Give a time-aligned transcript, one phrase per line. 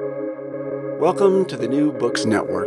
[0.00, 2.66] Welcome to the New Books Network.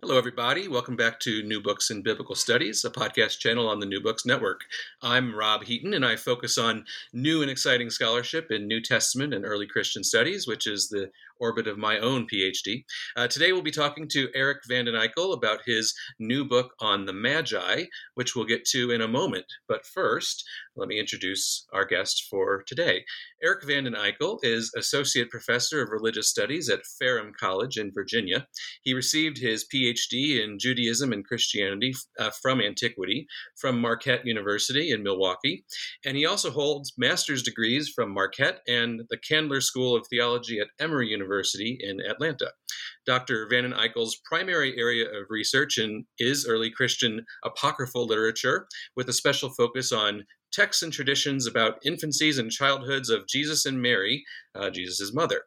[0.00, 0.66] Hello, everybody.
[0.66, 4.24] Welcome back to New Books in Biblical Studies, a podcast channel on the New Books
[4.24, 4.62] Network.
[5.02, 9.44] I'm Rob Heaton, and I focus on new and exciting scholarship in New Testament and
[9.44, 11.10] early Christian studies, which is the
[11.44, 12.84] orbit of my own PhD.
[13.14, 17.12] Uh, today we'll be talking to Eric Vanden Eykel about his new book on the
[17.12, 17.84] Magi,
[18.14, 19.44] which we'll get to in a moment.
[19.68, 20.42] But first,
[20.74, 23.04] let me introduce our guest for today.
[23.42, 28.46] Eric Vanden Eykel is Associate Professor of Religious Studies at Ferrum College in Virginia.
[28.82, 33.26] He received his PhD in Judaism and Christianity uh, from antiquity
[33.60, 35.66] from Marquette University in Milwaukee,
[36.06, 40.68] and he also holds master's degrees from Marquette and the Candler School of Theology at
[40.80, 42.52] Emory University University in Atlanta.
[43.06, 43.46] Dr.
[43.50, 48.66] Vanden Eykel's primary area of research in, is early Christian apocryphal literature,
[48.96, 53.82] with a special focus on texts and traditions about infancies and childhoods of Jesus and
[53.82, 54.24] Mary,
[54.54, 55.42] uh, Jesus' mother.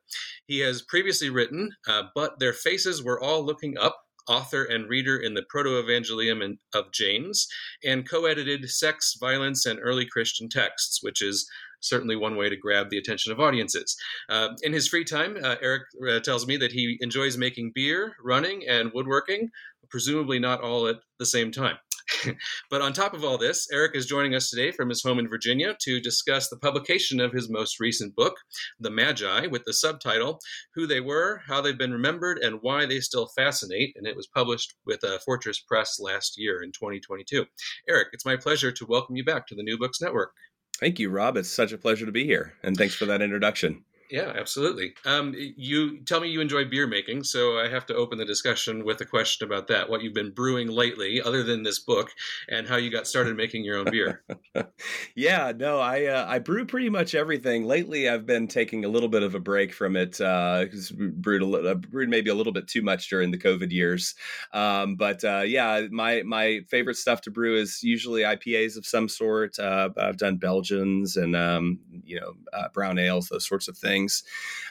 [0.47, 5.15] He has previously written, uh, But Their Faces Were All Looking Up, author and reader
[5.15, 7.47] in the Proto-Evangelium of James,
[7.85, 11.49] and co-edited Sex, Violence, and Early Christian Texts, which is
[11.79, 13.95] certainly one way to grab the attention of audiences.
[14.29, 18.15] Uh, in his free time, uh, Eric uh, tells me that he enjoys making beer,
[18.23, 19.49] running, and woodworking,
[19.89, 21.77] presumably not all at the same time.
[22.69, 25.27] but on top of all this, Eric is joining us today from his home in
[25.27, 28.35] Virginia to discuss the publication of his most recent book,
[28.79, 30.39] The Magi, with the subtitle
[30.75, 33.93] Who They Were, How They've Been Remembered, and Why They Still Fascinate.
[33.97, 37.45] And it was published with uh, Fortress Press last year in 2022.
[37.89, 40.31] Eric, it's my pleasure to welcome you back to the New Books Network.
[40.79, 41.37] Thank you, Rob.
[41.37, 42.53] It's such a pleasure to be here.
[42.63, 43.83] And thanks for that introduction.
[44.09, 44.93] Yeah, absolutely.
[45.05, 48.85] Um, you tell me you enjoy beer making, so I have to open the discussion
[48.85, 49.89] with a question about that.
[49.89, 52.11] What you've been brewing lately, other than this book,
[52.47, 54.23] and how you got started making your own beer.
[55.15, 57.65] yeah, no, I uh, I brew pretty much everything.
[57.65, 60.21] Lately, I've been taking a little bit of a break from it.
[60.21, 60.65] Uh,
[60.97, 64.15] brewed a little, uh, brewed maybe a little bit too much during the COVID years.
[64.53, 69.09] Um, but uh, yeah, my my favorite stuff to brew is usually IPAs of some
[69.09, 69.59] sort.
[69.59, 73.96] Uh, I've done Belgians and um, you know uh, brown ales, those sorts of things
[73.97, 74.23] things.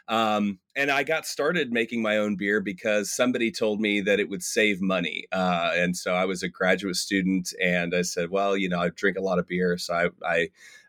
[0.09, 4.28] Um, and I got started making my own beer because somebody told me that it
[4.28, 5.26] would save money.
[5.32, 8.91] Uh, and so I was a graduate student, and I said, well, you know, I
[8.91, 10.48] drink a lot of beer, so I, I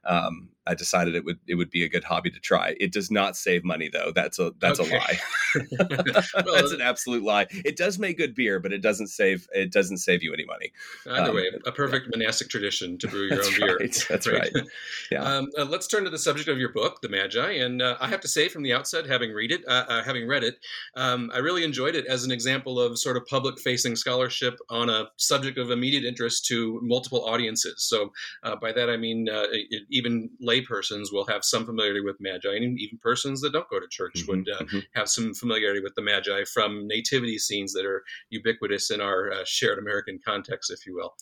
[0.09, 2.75] um, I decided it would it would be a good hobby to try.
[2.79, 4.11] It does not save money though.
[4.13, 4.95] That's a that's okay.
[4.95, 5.19] a lie.
[6.45, 7.47] well, that's an absolute lie.
[7.65, 10.71] It does make good beer, but it doesn't save it doesn't save you any money.
[11.09, 12.17] Either um, way, a perfect yeah.
[12.17, 13.79] monastic tradition to brew your own beer.
[14.09, 14.51] That's right.
[14.53, 14.63] right.
[15.11, 15.23] Yeah.
[15.23, 18.07] Um, uh, let's turn to the subject of your book, The Magi, and uh, I
[18.07, 20.57] have to say from the outset, having read it, uh, uh, having read it,
[20.95, 25.09] um, I really enjoyed it as an example of sort of public-facing scholarship on a
[25.17, 27.83] subject of immediate interest to multiple audiences.
[27.83, 28.11] So
[28.43, 29.45] uh, by that I mean uh,
[29.89, 30.29] even
[30.61, 34.13] laypersons will have some familiarity with Magi, and even persons that don't go to church
[34.15, 34.79] mm-hmm, would mm-hmm.
[34.95, 39.79] have some familiarity with the Magi from nativity scenes that are ubiquitous in our shared
[39.79, 41.15] American context, if you will.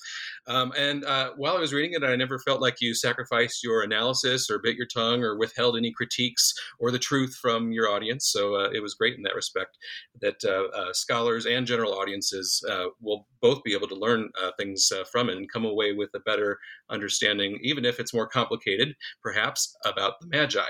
[0.47, 1.03] Um, and
[1.37, 4.75] while I was reading it, I never felt like you sacrificed your analysis or bit
[4.75, 8.27] your tongue or withheld any critiques or the truth from your audience.
[8.27, 9.77] So uh, it was great in that respect
[10.21, 14.51] that uh, uh, scholars and general audiences uh, will both be able to learn uh,
[14.57, 16.57] things uh, from it and come away with a better
[16.89, 20.65] understanding, even if it's more complicated, perhaps, about the Magi.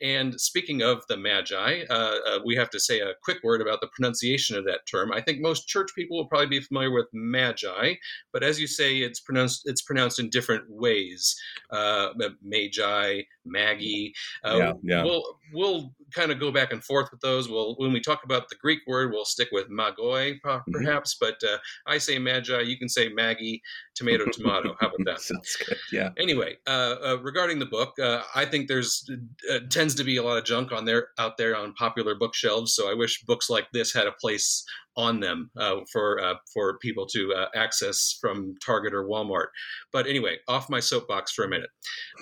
[0.00, 3.80] And speaking of the Magi, uh, uh, we have to say a quick word about
[3.80, 5.12] the pronunciation of that term.
[5.12, 7.94] I think most church people will probably be familiar with Magi,
[8.32, 11.36] but as you say, it's pronounced it's pronounced in different ways.
[11.70, 12.10] Uh,
[12.42, 14.12] Magi, Maggie.
[14.44, 15.02] yeah, yeah.
[15.04, 17.48] We'll we'll kind of go back and forth with those.
[17.48, 20.72] We'll when we talk about the Greek word, we'll stick with magoi mm-hmm.
[20.72, 21.32] perhaps, mm-hmm.
[21.40, 22.60] but uh, I say magi.
[22.60, 23.62] You can say Maggie.
[23.94, 24.76] Tomato, tomato.
[24.80, 25.20] How about that?
[25.20, 25.78] Sounds good.
[25.90, 26.10] Yeah.
[26.18, 29.08] Anyway, uh, uh, regarding the book, uh, I think there's
[29.50, 32.74] uh, tends to be a lot of junk on there out there on popular bookshelves.
[32.74, 34.64] So I wish books like this had a place
[34.96, 39.46] on them uh, for uh, for people to uh, access from Target or Walmart.
[39.92, 41.70] But anyway, off my soapbox for a minute.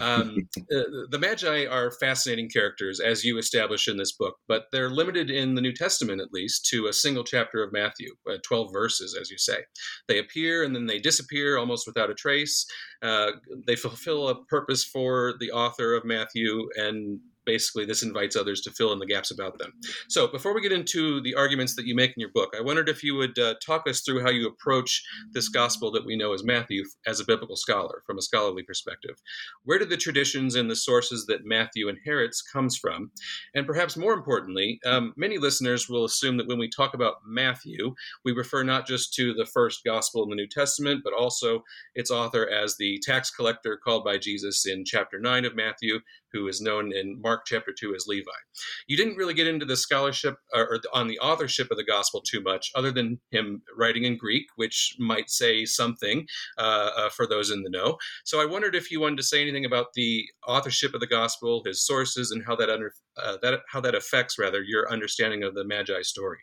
[0.01, 4.91] Um, uh, the Magi are fascinating characters, as you establish in this book, but they're
[4.91, 8.73] limited in the New Testament, at least, to a single chapter of Matthew, uh, twelve
[8.73, 9.59] verses, as you say.
[10.09, 12.67] They appear and then they disappear almost without a trace.
[13.03, 13.33] Uh,
[13.67, 18.71] they fulfill a purpose for the author of Matthew and basically this invites others to
[18.71, 19.73] fill in the gaps about them.
[20.09, 22.89] So before we get into the arguments that you make in your book, I wondered
[22.89, 25.03] if you would uh, talk us through how you approach
[25.33, 29.17] this gospel that we know as Matthew as a biblical scholar, from a scholarly perspective.
[29.65, 33.11] Where do the traditions and the sources that Matthew inherits comes from?
[33.55, 37.95] And perhaps more importantly, um, many listeners will assume that when we talk about Matthew,
[38.25, 41.63] we refer not just to the first gospel in the New Testament, but also
[41.95, 46.01] its author as the tax collector called by Jesus in chapter 9 of Matthew,
[46.35, 48.31] who is known in Mark chapter 2 as Levi.
[48.89, 52.21] You didn't really get into the scholarship or, or on the authorship of the gospel
[52.21, 56.27] too much, other than him writing in Greek, which might say something
[56.59, 57.97] uh, uh, for those in the know.
[58.25, 61.63] So I wondered if you wanted to say anything about the authorship of the gospel,
[61.65, 65.55] his sources, and how that under uh, that how that affects rather your understanding of
[65.55, 66.41] the Magi story.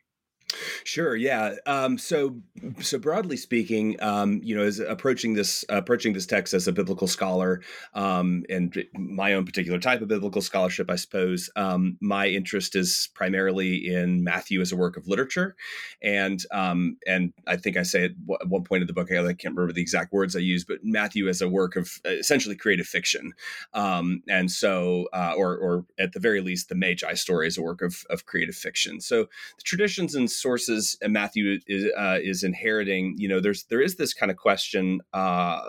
[0.84, 1.16] Sure.
[1.16, 1.56] Yeah.
[1.66, 2.42] Um, so,
[2.82, 7.08] so broadly speaking, um, you know, as approaching this approaching this text as a biblical
[7.08, 7.62] scholar,
[7.94, 13.10] um, and my own particular type of biblical scholarship, I suppose, um, my interest is
[13.14, 15.56] primarily in Matthew as a work of literature,
[16.02, 18.12] and um, and I think I say at
[18.48, 21.28] one point in the book, I can't remember the exact words I use, but Matthew
[21.28, 23.34] as a work of essentially creative fiction,
[23.74, 27.62] um, and so, uh, or or at the very least, the Magi story is a
[27.62, 29.02] work of of creative fiction.
[29.02, 29.24] So
[29.58, 33.96] the traditions and sources and Matthew is uh, is inheriting, you know, there's there is
[33.96, 35.62] this kind of question uh,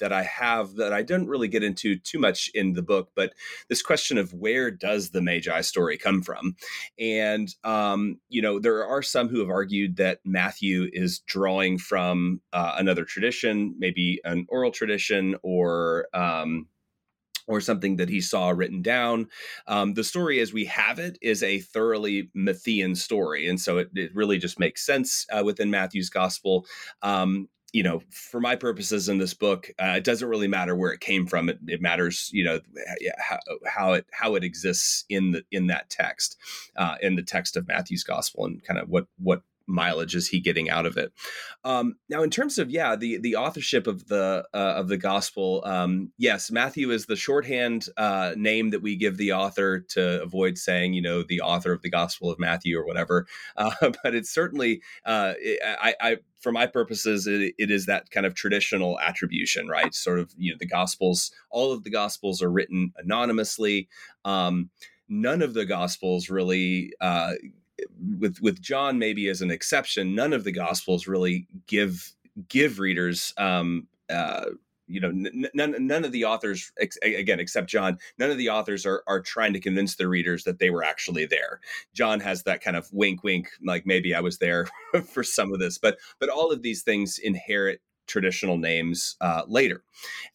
[0.00, 3.32] that I have that I don't really get into too much in the book, but
[3.68, 6.56] this question of where does the Magi story come from?
[6.98, 12.40] And um, you know, there are some who have argued that Matthew is drawing from
[12.52, 16.66] uh, another tradition, maybe an oral tradition or um,
[17.48, 19.28] or something that he saw written down.
[19.66, 23.48] Um, the story as we have it is a thoroughly Matthean story.
[23.48, 26.66] And so it, it really just makes sense uh, within Matthew's gospel.
[27.02, 30.92] Um, you know, for my purposes in this book, uh, it doesn't really matter where
[30.92, 31.48] it came from.
[31.48, 32.60] It, it matters, you know,
[33.18, 36.38] how, how, it how it exists in the in that text,
[36.76, 40.40] uh, in the text of Matthew's gospel, and kind of what what mileage is he
[40.40, 41.12] getting out of it?
[41.64, 45.62] Um, now, in terms of yeah, the the authorship of the uh, of the gospel,
[45.64, 50.58] um, yes, Matthew is the shorthand uh, name that we give the author to avoid
[50.58, 53.26] saying you know the author of the Gospel of Matthew or whatever.
[53.56, 55.32] Uh, but it's certainly uh,
[55.80, 59.94] I, I for my purposes, it, it is that kind of traditional attribution, right?
[59.94, 63.88] Sort of, you know, the Gospels, all of the Gospels are written anonymously.
[64.24, 64.70] Um,
[65.08, 67.32] none of the Gospels really uh,
[68.18, 72.14] with with John maybe as an exception, none of the Gospels really give
[72.48, 73.32] give readers.
[73.36, 74.46] Um, uh,
[74.88, 78.86] you know, none none of the authors, ex- again, except John, none of the authors
[78.86, 81.60] are are trying to convince the readers that they were actually there.
[81.92, 84.66] John has that kind of wink, wink, like maybe I was there
[85.04, 89.84] for some of this, but but all of these things inherit traditional names uh, later.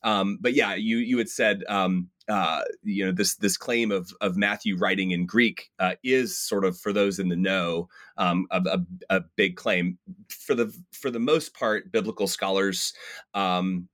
[0.04, 4.12] Um, but yeah, you you had said um, uh, you know this this claim of
[4.22, 8.48] of Matthew writing in Greek uh, is sort of for those in the know um,
[8.52, 8.80] a, a,
[9.18, 9.98] a, big claim.
[10.30, 12.94] For the for the most part, biblical scholars
[13.34, 13.90] um,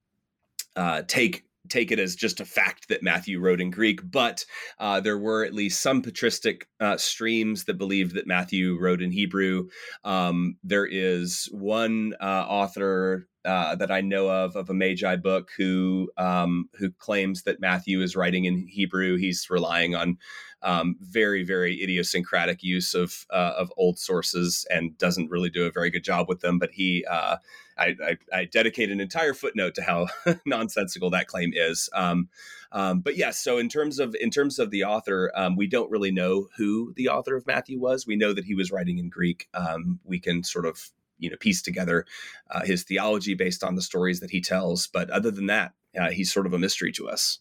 [0.75, 4.45] uh, take take it as just a fact that Matthew wrote in Greek, but
[4.79, 9.11] uh, there were at least some patristic uh, streams that believed that Matthew wrote in
[9.11, 9.69] Hebrew.
[10.03, 15.51] Um, there is one uh, author uh, that I know of of a Magi book
[15.57, 19.17] who um, who claims that Matthew is writing in Hebrew.
[19.17, 20.17] He's relying on
[20.61, 25.71] um, very very idiosyncratic use of uh, of old sources and doesn't really do a
[25.71, 26.59] very good job with them.
[26.59, 27.37] But he, uh,
[27.77, 30.07] I, I, I, dedicate an entire footnote to how
[30.45, 31.89] nonsensical that claim is.
[31.93, 32.27] Um,
[32.73, 35.89] um, but yes, so in terms of in terms of the author, um, we don't
[35.89, 38.05] really know who the author of Matthew was.
[38.05, 39.47] We know that he was writing in Greek.
[39.53, 42.05] Um, we can sort of you know piece together
[42.49, 44.87] uh, his theology based on the stories that he tells.
[44.87, 47.39] But other than that, uh, he's sort of a mystery to us.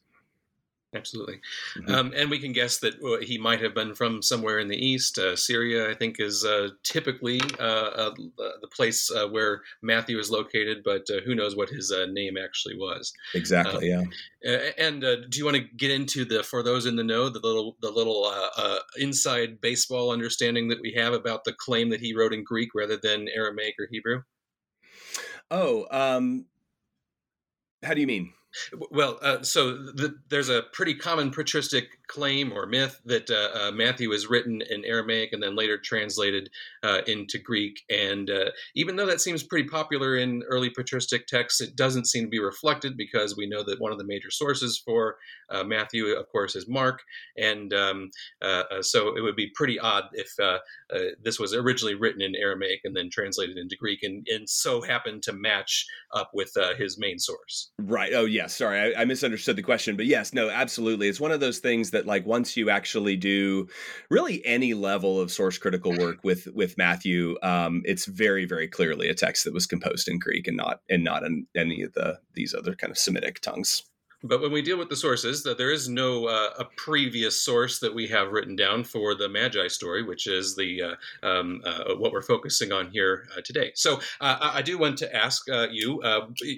[0.95, 1.39] Absolutely,
[1.77, 1.95] mm-hmm.
[1.95, 4.87] um, and we can guess that uh, he might have been from somewhere in the
[4.87, 5.19] east.
[5.19, 10.79] Uh, Syria, I think, is uh, typically uh, uh, the place where Matthew is located,
[10.83, 13.13] but who knows what his name actually was?
[13.35, 13.93] Exactly.
[13.93, 14.11] Um,
[14.43, 14.71] yeah.
[14.79, 17.77] And do you want to get into the for those in the know the little
[17.83, 18.33] the little
[18.97, 22.97] inside baseball understanding that we have about the claim that he wrote in Greek rather
[22.97, 24.23] than Aramaic or Hebrew?
[25.51, 26.47] Oh, um,
[27.83, 28.33] how do you mean?
[28.91, 33.71] Well, uh, so the, there's a pretty common patristic claim or myth that uh, uh,
[33.71, 36.51] Matthew is written in Aramaic and then later translated
[36.83, 37.81] uh, into Greek.
[37.91, 42.25] And uh, even though that seems pretty popular in early patristic texts, it doesn't seem
[42.25, 45.17] to be reflected because we know that one of the major sources for
[45.51, 47.03] uh, Matthew, of course, is Mark.
[47.37, 48.11] And um,
[48.81, 50.35] so it would be pretty odd if
[51.23, 55.23] this was originally written in Aramaic and then translated into Greek and, and so happened
[55.25, 57.71] to match up with his main source.
[57.79, 58.13] Right.
[58.15, 61.09] Oh, yeah sorry, I, I, misunderstood the question, but yes, no, absolutely.
[61.09, 63.69] It's one of those things that like once you actually do
[64.11, 69.09] really any level of source critical work with with Matthew, um, it's very very clearly
[69.09, 72.19] a text that was composed in Greek and not and not in any of the
[72.35, 73.83] these other kind of Semitic tongues.
[74.25, 77.79] But when we deal with the sources, that there is no uh, a previous source
[77.79, 81.95] that we have written down for the Magi story, which is the uh, um, uh,
[81.95, 83.71] what we're focusing on here uh, today.
[83.77, 86.03] So uh, I do want to ask uh, you,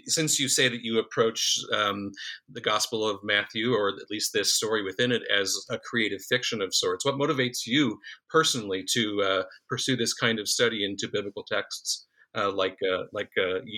[0.07, 2.13] since you say that you approach um,
[2.49, 6.63] the Gospel of Matthew, or at least this story within it, as a creative fiction
[6.63, 7.99] of sorts, what motivates you
[8.31, 12.07] personally to pursue this kind of study into biblical texts?
[12.55, 12.79] like
[13.13, 13.31] like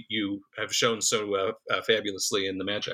[0.09, 2.93] you have shown so fabulously in the Magi.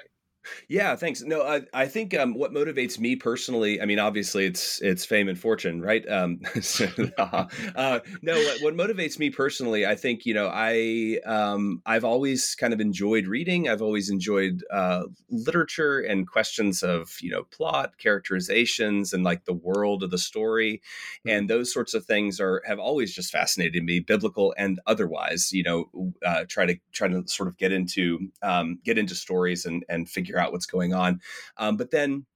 [0.69, 1.23] Yeah, thanks.
[1.23, 5.29] No, I, I think um, what motivates me personally, I mean, obviously it's it's fame
[5.29, 6.07] and fortune, right?
[6.09, 11.83] Um, so, uh, no, what, what, motivates me personally, I think you know, I um,
[11.87, 13.69] I've always kind of enjoyed reading.
[13.69, 19.55] I've always enjoyed uh, literature and questions of you know plot, characterizations, and like the
[19.55, 20.83] world of the story,
[21.27, 21.31] mm-hmm.
[21.31, 25.53] and those sorts of things are have always just fascinated me, biblical and otherwise.
[25.53, 29.65] You know, uh, try to try to sort of get into um, get into stories
[29.65, 31.21] and and figure figure out what's going on.
[31.57, 32.27] Um, but then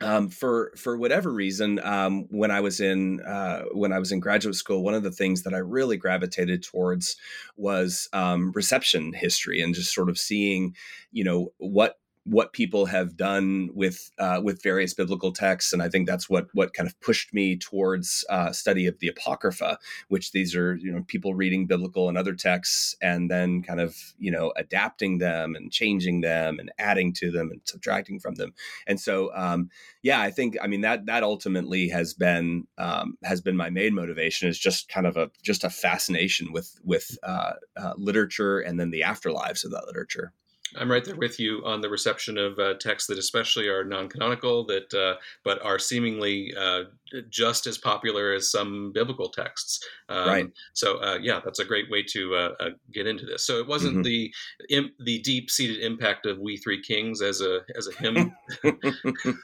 [0.00, 4.20] um, for for whatever reason, um, when I was in uh, when I was in
[4.20, 7.16] graduate school, one of the things that I really gravitated towards
[7.56, 10.74] was um, reception history and just sort of seeing,
[11.12, 15.88] you know, what what people have done with uh, with various biblical texts, and I
[15.88, 19.78] think that's what what kind of pushed me towards uh, study of the apocrypha,
[20.08, 23.96] which these are you know people reading biblical and other texts, and then kind of
[24.18, 28.54] you know adapting them and changing them and adding to them and subtracting from them,
[28.86, 29.68] and so um,
[30.02, 33.94] yeah, I think I mean that that ultimately has been um, has been my main
[33.94, 38.80] motivation is just kind of a just a fascination with with uh, uh literature and
[38.80, 40.32] then the afterlives of that literature.
[40.76, 44.66] I'm right there with you on the reception of uh, texts that especially are non-canonical,
[44.66, 46.84] that uh, but are seemingly uh,
[47.28, 49.84] just as popular as some biblical texts.
[50.08, 50.46] Um, right.
[50.72, 53.46] So uh, yeah, that's a great way to uh, uh, get into this.
[53.46, 54.02] So it wasn't mm-hmm.
[54.02, 54.34] the
[54.70, 58.34] Im- the deep seated impact of "We Three Kings" as a as a hymn.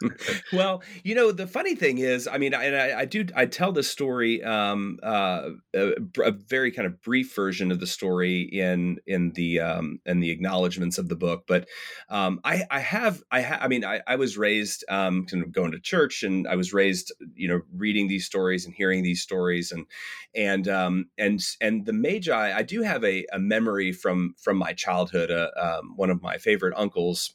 [0.53, 3.73] well, you know, the funny thing is, I mean, and I, I do I tell
[3.73, 8.99] this story, um, uh, a, a, very kind of brief version of the story in
[9.07, 11.69] in the um, in the acknowledgments of the book, but
[12.09, 15.53] um, I I have I ha- I mean I, I was raised um, kind of
[15.53, 19.21] going to church, and I was raised you know reading these stories and hearing these
[19.21, 19.87] stories and
[20.35, 24.73] and um, and and the magi i do have a, a memory from from my
[24.73, 27.35] childhood uh, um, one of my favorite uncles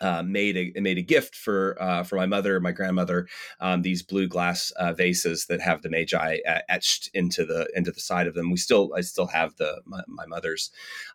[0.00, 3.26] uh, made a made a gift for uh, for my mother, my grandmother,
[3.60, 6.38] um, these blue glass uh, vases that have the Magi
[6.68, 8.50] etched into the into the side of them.
[8.50, 10.70] We still I still have the my, my mother's,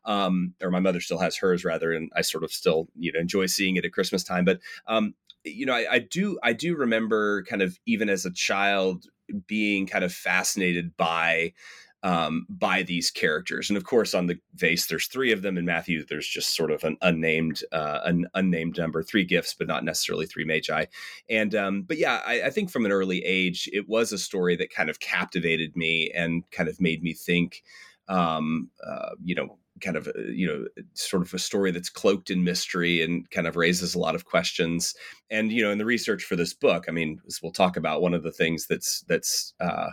[0.05, 3.19] um, or my mother still has hers rather, and I sort of still you know
[3.19, 4.45] enjoy seeing it at Christmas time.
[4.45, 8.31] But um, you know, I, I, do I do remember kind of even as a
[8.31, 9.05] child
[9.47, 11.53] being kind of fascinated by
[12.03, 15.57] um, by these characters, and of course on the vase there's three of them.
[15.57, 19.67] In Matthew, there's just sort of an unnamed uh, an unnamed number, three gifts, but
[19.67, 20.85] not necessarily three magi.
[21.29, 24.55] And um, but yeah, I, I think from an early age, it was a story
[24.57, 27.63] that kind of captivated me and kind of made me think
[28.09, 32.29] um, uh, you know, kind of uh, you know sort of a story that's cloaked
[32.29, 34.93] in mystery and kind of raises a lot of questions
[35.29, 38.13] and you know in the research for this book i mean we'll talk about one
[38.13, 39.89] of the things that's that's uh,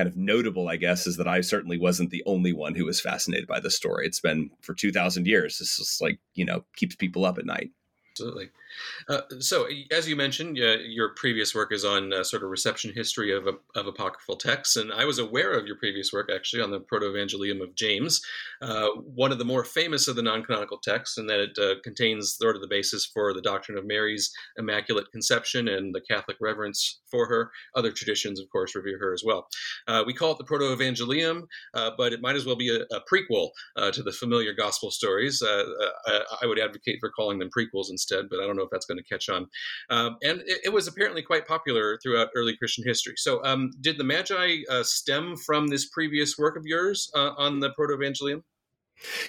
[0.00, 3.02] kind of notable i guess is that i certainly wasn't the only one who was
[3.02, 4.06] fascinated by the story.
[4.06, 5.58] It's been for 2000 years.
[5.58, 7.70] This is like you know keeps people up at night.
[8.12, 8.48] Absolutely
[9.08, 12.92] uh, so, as you mentioned, uh, your previous work is on uh, sort of reception
[12.94, 16.70] history of, of apocryphal texts, and I was aware of your previous work actually on
[16.70, 18.20] the Proto-Evangelium of James,
[18.62, 22.36] uh, one of the more famous of the non-canonical texts, and that it uh, contains
[22.36, 27.00] sort of the basis for the doctrine of Mary's immaculate conception and the Catholic reverence
[27.10, 27.50] for her.
[27.74, 29.48] Other traditions, of course, revere her as well.
[30.06, 33.50] we call it the Proto-Evangelium, but it might as well be a, a prequel
[33.92, 35.42] to the familiar gospel stories.
[35.44, 38.86] I, I would advocate for calling them prequels instead, but I don't know if that's
[38.86, 39.46] going to catch on.
[39.90, 43.14] Um, and it, it, was apparently quite popular throughout early Christian history.
[43.16, 47.60] So, um, did the Magi uh, stem from this previous work of yours uh, on
[47.60, 48.42] the Proto Evangelium?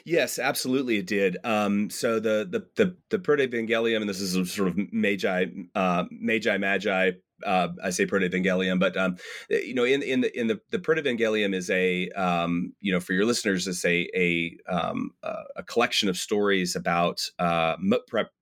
[0.03, 1.37] Yes, absolutely, it did.
[1.43, 5.45] Um, so the the the, the Proto Evangelium, and this is a sort of Magi,
[5.75, 7.11] uh, Magi, Magi
[7.45, 9.17] uh, I say Proto-Evangelium, but um,
[9.49, 13.13] you know, in in the in the the Proto-Evangelium is a um, you know for
[13.13, 15.11] your listeners is a a um,
[15.55, 17.75] a collection of stories about uh,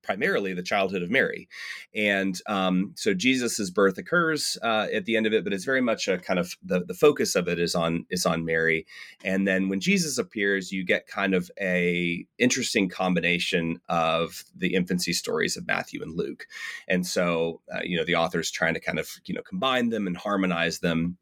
[0.02, 1.48] primarily the childhood of Mary,
[1.94, 5.82] and um, so Jesus's birth occurs uh, at the end of it, but it's very
[5.82, 8.86] much a kind of the the focus of it is on is on Mary,
[9.24, 15.14] and then when Jesus appears, you get kind of a interesting combination of the infancy
[15.14, 16.46] stories of Matthew and Luke,
[16.88, 20.08] and so uh, you know the author's trying to kind of you know combine them
[20.08, 21.18] and harmonize them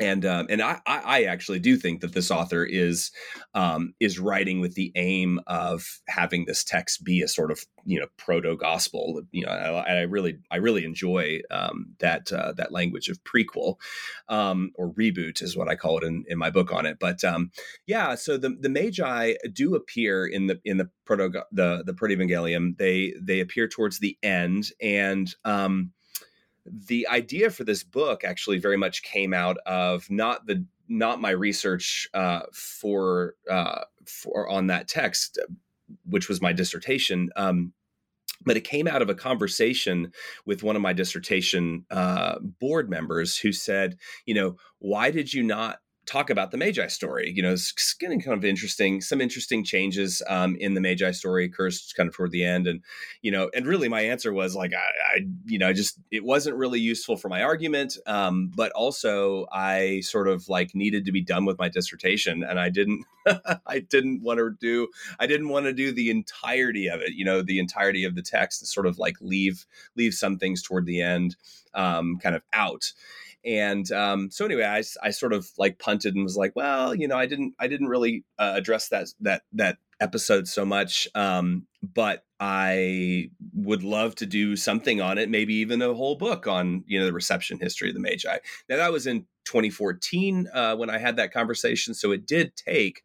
[0.00, 3.12] and um, and I, I actually do think that this author is
[3.54, 8.00] um, is writing with the aim of having this text be a sort of you
[8.00, 9.22] know proto gospel.
[9.30, 13.76] You know, I, I, really I really enjoy um, that uh, that language of prequel
[14.28, 16.98] um, or reboot is what I call it in, in my book on it.
[16.98, 17.52] But um,
[17.86, 22.16] yeah, so the the Magi do appear in the in the proto the the proto
[22.16, 22.76] evangelium.
[22.78, 25.92] They they appear towards the end and um,
[26.66, 31.30] the idea for this book actually very much came out of not the not my
[31.30, 35.38] research uh, for uh, for on that text,
[36.04, 37.30] which was my dissertation.
[37.36, 37.72] Um,
[38.44, 40.12] but it came out of a conversation
[40.44, 45.42] with one of my dissertation uh, board members who said, you know, why did you
[45.42, 47.32] not talk about the Magi story.
[47.34, 49.00] You know, it's getting kind of interesting.
[49.00, 52.82] Some interesting changes um, in the Magi story occurs kind of toward the end, and
[53.22, 56.24] you know, and really my answer was like, I, I you know, I just it
[56.24, 61.12] wasn't really useful for my argument, um, but also I sort of like needed to
[61.12, 63.04] be done with my dissertation, and I didn't,
[63.66, 67.12] I didn't want to do, I didn't want to do the entirety of it.
[67.14, 70.62] You know, the entirety of the text, and sort of like leave leave some things
[70.62, 71.36] toward the end,
[71.74, 72.92] um, kind of out
[73.44, 77.08] and um, so anyway I, I sort of like punted and was like well you
[77.08, 81.66] know i didn't i didn't really uh, address that that that episode so much um,
[81.82, 86.84] but i would love to do something on it maybe even a whole book on
[86.86, 88.38] you know the reception history of the magi.
[88.68, 93.02] Now that was in 2014 uh, when i had that conversation so it did take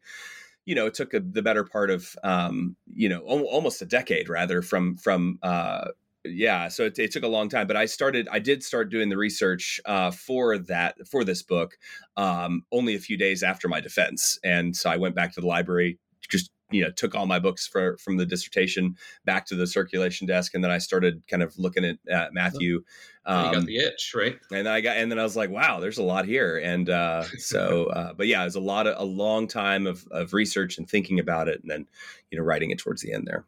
[0.66, 4.28] you know, it took a, the better part of, um, you know, almost a decade
[4.28, 5.88] rather from from uh,
[6.24, 9.08] yeah so it, it, took a long time but i started i did start doing
[9.08, 11.78] the research uh, for that for this book
[12.16, 15.46] um, only a few days after my defense and so i went back to the
[15.46, 15.98] library
[16.28, 20.26] just you know took all my books for from the dissertation back to the circulation
[20.26, 22.82] desk and then i started kind of looking at uh, matthew
[23.26, 24.38] um, you got um, the itch right?
[24.52, 27.22] and i got and then i was like wow there's a lot here and uh,
[27.38, 30.78] so uh, but yeah it was a lot of a long time of, of research
[30.78, 31.86] and thinking about it and then
[32.30, 33.44] you know writing it towards the end there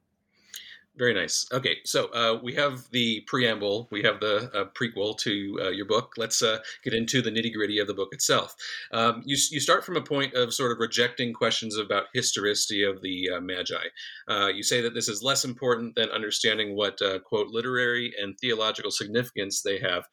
[0.96, 1.46] very nice.
[1.52, 5.86] Okay, so uh, we have the preamble, we have the uh, prequel to uh, your
[5.86, 6.12] book.
[6.18, 8.54] Let's uh, get into the nitty gritty of the book itself.
[8.92, 13.00] Um, you, you start from a point of sort of rejecting questions about historicity of
[13.00, 13.86] the uh, Magi.
[14.28, 18.90] Uh, you say that this is less important than understanding what, quote, literary and theological
[18.90, 20.04] significance they have,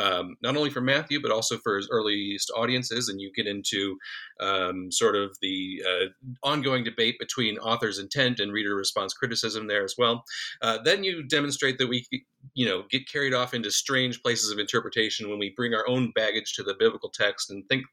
[0.00, 3.08] um, not only for Matthew, but also for his earliest audiences.
[3.08, 3.96] And you get into
[4.40, 5.80] um, sort of the
[6.42, 10.23] ongoing debate between author's intent and reader response criticism there as well.
[10.62, 12.06] Uh, then you demonstrate that we,
[12.54, 16.12] you know, get carried off into strange places of interpretation when we bring our own
[16.14, 17.84] baggage to the biblical text and think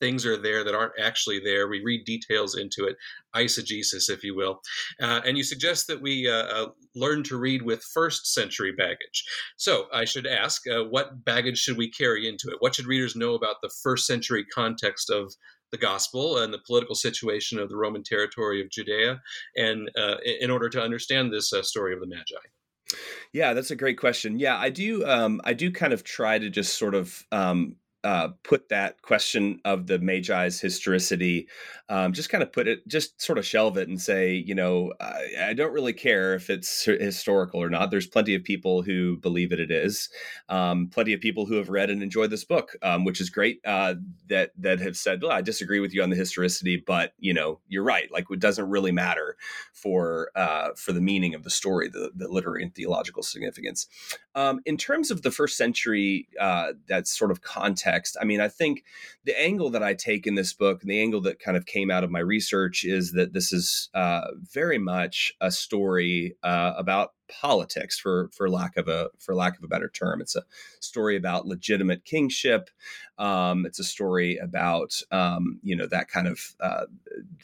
[0.00, 1.68] things are there that aren't actually there.
[1.68, 2.96] We read details into it,
[3.36, 4.60] eisegesis, if you will.
[5.00, 9.24] Uh, and you suggest that we uh, uh learn to read with first century baggage.
[9.56, 12.56] So I should ask, uh, what baggage should we carry into it?
[12.60, 15.32] What should readers know about the first century context of
[15.70, 19.20] the gospel and the political situation of the Roman territory of Judea,
[19.56, 22.98] and uh, in order to understand this uh, story of the Magi?
[23.32, 24.38] Yeah, that's a great question.
[24.38, 25.04] Yeah, I do.
[25.04, 29.60] Um, I do kind of try to just sort of um, uh, put that question
[29.64, 31.48] of the Magi's historicity,
[31.88, 34.92] um, just kind of put it, just sort of shelve it and say, you know,
[35.00, 37.90] I, I, don't really care if it's historical or not.
[37.90, 40.10] There's plenty of people who believe that it is.
[40.48, 43.60] Um, plenty of people who have read and enjoyed this book, um, which is great.
[43.64, 43.94] Uh,
[44.28, 47.58] that that have said, well, I disagree with you on the historicity, but you know,
[47.68, 48.10] you're right.
[48.12, 49.36] Like it doesn't really matter
[49.72, 53.88] for uh, for the meaning of the story, the, the literary and theological significance.
[54.34, 57.87] Um, in terms of the first century, uh, that sort of context,
[58.20, 58.84] I mean, I think
[59.24, 61.90] the angle that I take in this book, and the angle that kind of came
[61.90, 67.12] out of my research, is that this is uh, very much a story uh, about
[67.28, 70.20] politics, for for lack of a for lack of a better term.
[70.20, 70.44] It's a
[70.80, 72.70] story about legitimate kingship.
[73.18, 76.86] Um, it's a story about um, you know that kind of uh,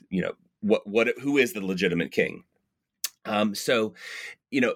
[0.09, 2.45] you know what what who is the legitimate king.
[3.27, 3.95] Um, so
[4.55, 4.73] you know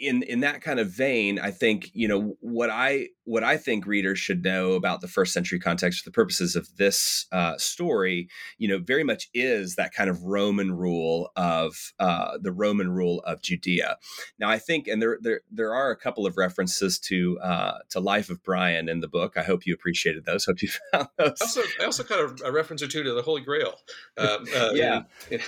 [0.00, 3.86] in in that kind of vein i think you know what i what i think
[3.86, 8.26] readers should know about the first century context for the purposes of this uh, story
[8.56, 13.20] you know very much is that kind of roman rule of uh, the roman rule
[13.26, 13.98] of judea.
[14.38, 18.00] Now i think and there there, there are a couple of references to uh, to
[18.00, 19.34] life of brian in the book.
[19.36, 20.46] I hope you appreciated those.
[20.46, 21.36] Hope you found those.
[21.42, 23.74] I also, I also kind of a reference or two to the holy grail
[24.16, 25.02] um, yeah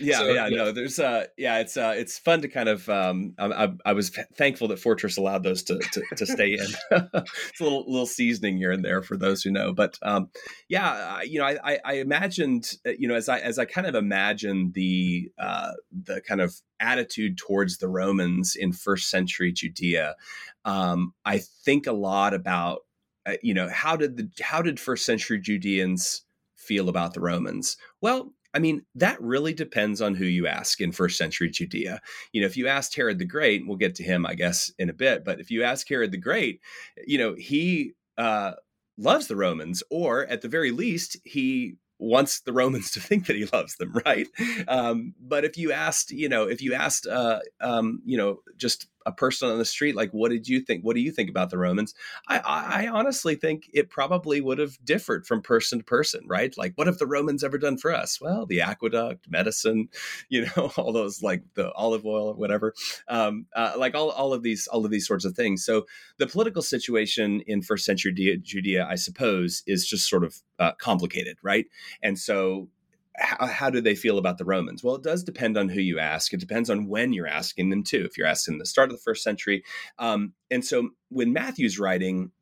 [0.00, 2.88] yeah, so, yeah, yeah no there's uh yeah it's uh it's fun to kind of
[2.88, 6.66] um I, I, was thankful that Fortress allowed those to to, to stay in.
[6.90, 10.30] it's a little little seasoning here and there for those who know, but um,
[10.68, 13.94] yeah, you know, I, I, imagined, uh, you know, as I as I kind of
[13.94, 20.16] imagined the uh, the kind of attitude towards the Romans in first century Judea,
[20.64, 22.80] um, I think a lot about
[23.26, 26.24] uh, you know, how did the how did first century Judeans
[26.56, 27.76] feel about the Romans?
[28.00, 32.00] Well, I mean, that really depends on who you ask in first century Judea.
[32.32, 34.88] You know, if you asked Herod the Great, we'll get to him, I guess, in
[34.88, 36.60] a bit, but if you ask Herod the Great,
[37.06, 38.52] you know, he uh,
[38.96, 43.36] loves the Romans, or at the very least, he wants the Romans to think that
[43.36, 44.28] he loves them, right?
[44.68, 48.86] Um, but if you asked, you know, if you asked, uh, um, you know, just
[49.06, 50.82] a person on the street, like, what did you think?
[50.82, 51.94] What do you think about the Romans?
[52.28, 56.56] I, I, honestly think it probably would have differed from person to person, right?
[56.56, 58.20] Like, what have the Romans ever done for us?
[58.20, 59.88] Well, the aqueduct, medicine,
[60.28, 62.74] you know, all those like the olive oil or whatever,
[63.08, 65.64] um, uh, like all, all of these, all of these sorts of things.
[65.64, 65.86] So
[66.18, 71.36] the political situation in first century Judea, I suppose, is just sort of uh, complicated,
[71.42, 71.66] right?
[72.02, 72.68] And so
[73.16, 74.82] how, how, do they feel about the Romans?
[74.82, 76.32] Well, it does depend on who you ask.
[76.32, 78.04] It depends on when you're asking them too.
[78.04, 79.64] If you're asking the start of the first century,
[79.98, 82.32] um, and so when Matthew's writing,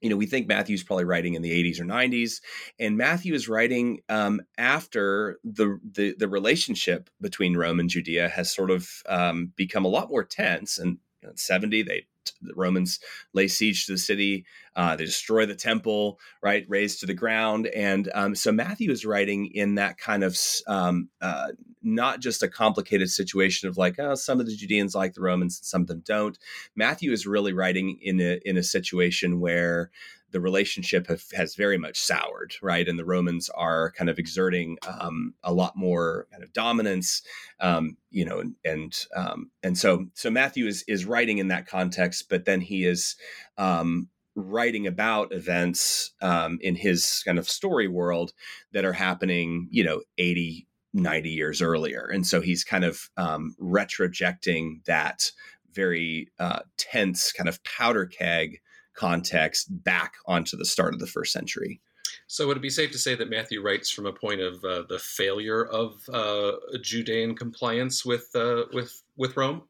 [0.00, 2.40] you know, we think Matthew's probably writing in the 80s or 90s,
[2.78, 8.54] and Matthew is writing um, after the, the, the relationship between Rome and Judea has
[8.54, 10.78] sort of um, become a lot more tense.
[10.78, 12.06] And you know, in 70, they
[12.42, 13.00] the Romans
[13.32, 14.44] lay siege to the city.
[14.76, 17.66] Uh, they destroy the temple, right, razed to the ground.
[17.68, 21.48] And um, so Matthew is writing in that kind of um, uh,
[21.82, 25.58] not just a complicated situation of like, oh, some of the Judeans like the Romans
[25.58, 26.38] and some of them don't.
[26.76, 29.90] Matthew is really writing in a in a situation where
[30.30, 32.88] the relationship have, has very much soured, right?
[32.88, 37.22] And the Romans are kind of exerting um, a lot more kind of dominance,
[37.60, 41.66] um, you know, and and, um, and so so Matthew is is writing in that
[41.66, 43.16] context, but then he is
[43.58, 48.32] um, writing about events um, in his kind of story world
[48.72, 52.08] that are happening, you know, 80, 90 years earlier.
[52.12, 55.30] And so he's kind of um, retrojecting that
[55.72, 58.60] very uh, tense kind of powder keg
[59.00, 61.80] context back onto the start of the first century.
[62.26, 64.82] So, would it be safe to say that Matthew writes from a point of uh,
[64.88, 69.62] the failure of uh, Judean compliance with uh, with with Rome?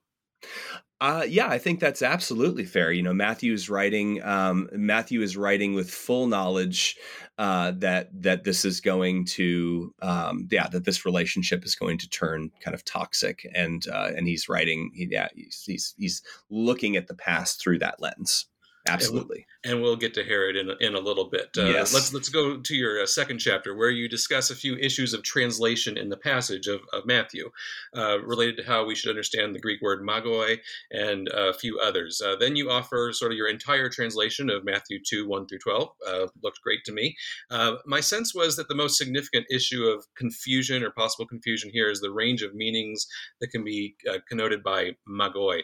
[1.01, 2.93] Uh, yeah, I think that's absolutely fair.
[2.93, 4.23] You know, Matthew is writing.
[4.23, 6.97] Um, Matthew is writing with full knowledge
[7.39, 12.09] uh, that that this is going to, um, yeah, that this relationship is going to
[12.11, 14.91] turn kind of toxic, and uh, and he's writing.
[14.95, 18.45] He, yeah, he's, he's he's looking at the past through that lens.
[18.87, 19.47] Absolutely.
[19.65, 21.51] And, we'll get to Herod in, in a little bit.
[21.57, 21.95] Uh, yes.
[21.95, 25.23] Let's let's go to your uh, second chapter where you discuss a few issues of
[25.23, 27.51] translation in the passage of, of Matthew,
[27.97, 30.59] uh, related to how we should understand the Greek word magoi
[30.91, 32.21] and a few others.
[32.21, 35.89] Uh, then you offer sort of your entire translation of Matthew 2, 1 through 12.
[36.07, 37.17] Uh, looked great to me.
[37.51, 41.91] Uh, my sense was that the most significant issue of confusion or possible confusion here
[41.91, 43.07] is the range of meanings
[43.41, 43.95] that can be
[44.29, 45.63] connoted by magoi.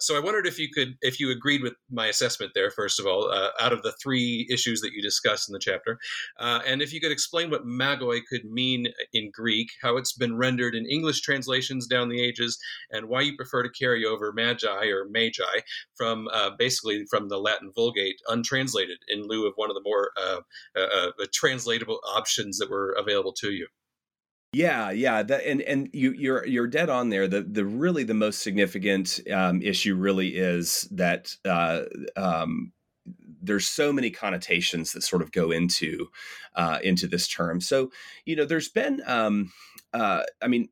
[0.00, 3.06] so I wondered if you could, if you agreed with my assessment there, first of
[3.06, 5.98] all, uh, out of the three issues that you discuss in the chapter.
[6.38, 10.36] Uh, and if you could explain what magoi could mean in Greek, how it's been
[10.36, 12.58] rendered in English translations down the ages,
[12.90, 15.60] and why you prefer to carry over magi or magi
[15.96, 20.10] from uh, basically from the Latin Vulgate untranslated in lieu of one of the more
[20.16, 20.40] uh,
[20.78, 23.66] uh, translatable options that were available to you.
[24.52, 27.28] Yeah, yeah, that, and and you you're you're dead on there.
[27.28, 31.82] The the really the most significant um, issue really is that uh,
[32.16, 32.72] um,
[33.46, 36.08] there's so many connotations that sort of go into
[36.54, 37.60] uh, into this term.
[37.60, 37.90] So
[38.24, 39.52] you know, there's been um,
[39.92, 40.68] uh, I mean.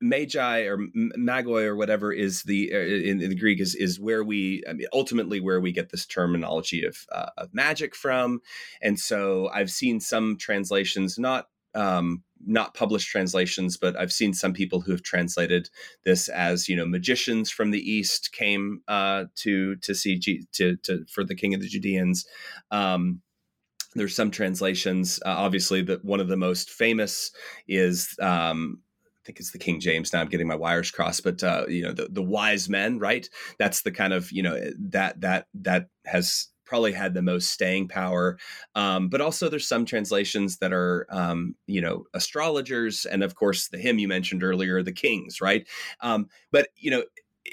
[0.00, 4.24] Magi or magoi or whatever is the uh, in, in, the Greek is is where
[4.24, 8.40] we I mean ultimately where we get this terminology of uh, of magic from,
[8.82, 14.52] and so I've seen some translations not um, not published translations, but I've seen some
[14.52, 15.68] people who have translated
[16.04, 20.76] this as you know magicians from the east came uh, to to see G- to,
[20.84, 22.26] to for the king of the Judeans.
[22.70, 23.22] Um,
[23.94, 25.18] there's some translations.
[25.24, 27.30] Uh, obviously, that one of the most famous
[27.66, 30.12] is um, I think it's the King James.
[30.12, 33.28] Now I'm getting my wires crossed, but uh, you know the the wise men, right?
[33.58, 34.58] That's the kind of you know
[34.90, 38.38] that that that has probably had the most staying power.
[38.74, 43.68] Um, but also, there's some translations that are, um, you know, astrologers, and of course,
[43.68, 45.66] the hymn you mentioned earlier, the kings, right?
[46.00, 47.02] Um, but you know,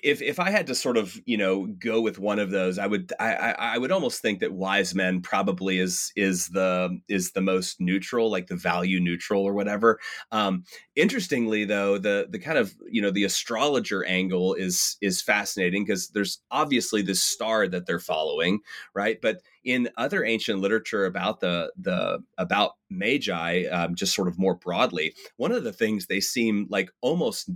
[0.04, 2.88] if if I had to sort of you know go with one of those, I
[2.88, 7.42] would I, I would almost think that wise men probably is is the is the
[7.42, 10.00] most neutral, like the value neutral or whatever.
[10.32, 10.64] Um,
[10.96, 16.10] interestingly, though, the the kind of you know the astrologer angle is is fascinating because
[16.10, 18.60] there's obviously this star that they're following,
[18.94, 19.20] right?
[19.22, 24.56] But in other ancient literature about the the about magi, um, just sort of more
[24.56, 27.50] broadly, one of the things they seem like almost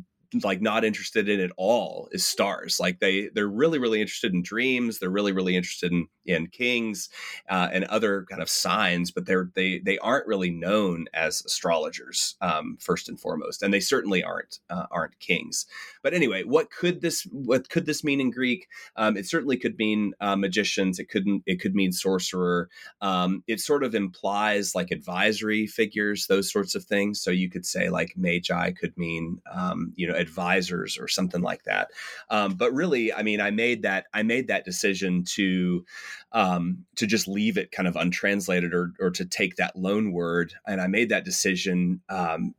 [0.43, 2.79] like not interested in at all is stars.
[2.79, 4.99] Like they they're really really interested in dreams.
[4.99, 7.09] They're really really interested in in kings
[7.49, 12.35] uh, and other kind of signs but they're they they aren't really known as astrologers
[12.41, 15.65] um, first and foremost and they certainly aren't uh, aren't kings
[16.03, 18.67] but anyway what could this what could this mean in greek?
[18.95, 20.99] Um, it certainly could mean uh, magicians.
[20.99, 22.69] It couldn't it could mean sorcerer.
[23.01, 27.21] Um, it sort of implies like advisory figures those sorts of things.
[27.21, 31.63] So you could say like magi could mean um, you know advisors or something like
[31.63, 31.89] that.
[32.29, 35.85] Um, but really, I mean, I made that I made that decision to
[36.31, 40.53] um, to just leave it kind of untranslated or or to take that loan word,
[40.65, 42.53] and I made that decision um,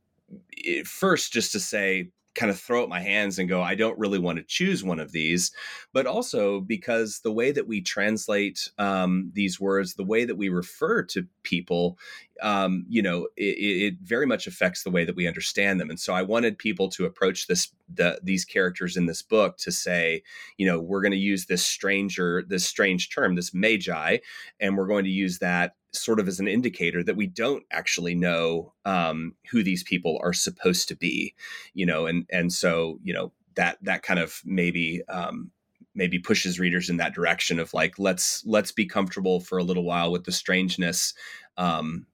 [0.85, 4.19] first just to say kind of throw up my hands and go, I don't really
[4.19, 5.51] want to choose one of these,
[5.91, 10.47] but also because the way that we translate um, these words, the way that we
[10.49, 11.97] refer to people,
[12.41, 15.89] um, you know, it, it, very much affects the way that we understand them.
[15.89, 19.71] And so I wanted people to approach this, the, these characters in this book to
[19.71, 20.23] say,
[20.57, 24.17] you know, we're going to use this stranger, this strange term, this magi,
[24.59, 28.15] and we're going to use that sort of as an indicator that we don't actually
[28.15, 31.33] know um, who these people are supposed to be,
[31.73, 35.51] you know, and and so you know that that kind of maybe um,
[35.95, 39.83] maybe pushes readers in that direction of like let's let's be comfortable for a little
[39.83, 41.13] while with the strangeness.
[41.57, 42.07] Um,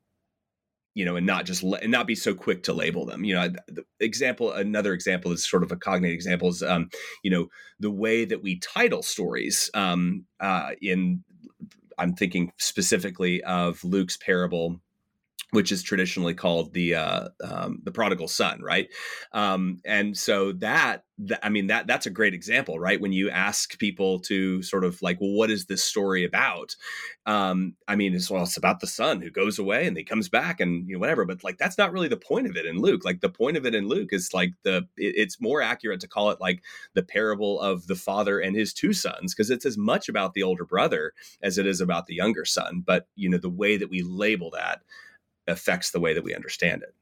[0.98, 3.24] you know, and not just and not be so quick to label them.
[3.24, 3.54] You know,
[4.00, 6.90] example, another example is sort of a cognate example is, um,
[7.24, 11.24] you know, the way that we title stories um, uh, in
[11.98, 14.80] I'm thinking specifically of Luke's parable
[15.52, 18.90] which is traditionally called the uh, um, the prodigal son, right?
[19.32, 23.00] Um, and so that, that, I mean, that that's a great example, right?
[23.00, 26.76] When you ask people to sort of like, well, what is this story about?
[27.26, 30.28] Um, I mean, it's well, it's about the son who goes away and he comes
[30.28, 32.82] back and you know whatever, but like that's not really the point of it in
[32.82, 33.06] Luke.
[33.06, 36.10] Like the point of it in Luke is like the it, it's more accurate to
[36.10, 36.62] call it like
[36.94, 40.44] the parable of the father and his two sons because it's as much about the
[40.44, 42.84] older brother as it is about the younger son.
[42.86, 44.82] But you know the way that we label that
[45.48, 46.94] affects the way that we understand it.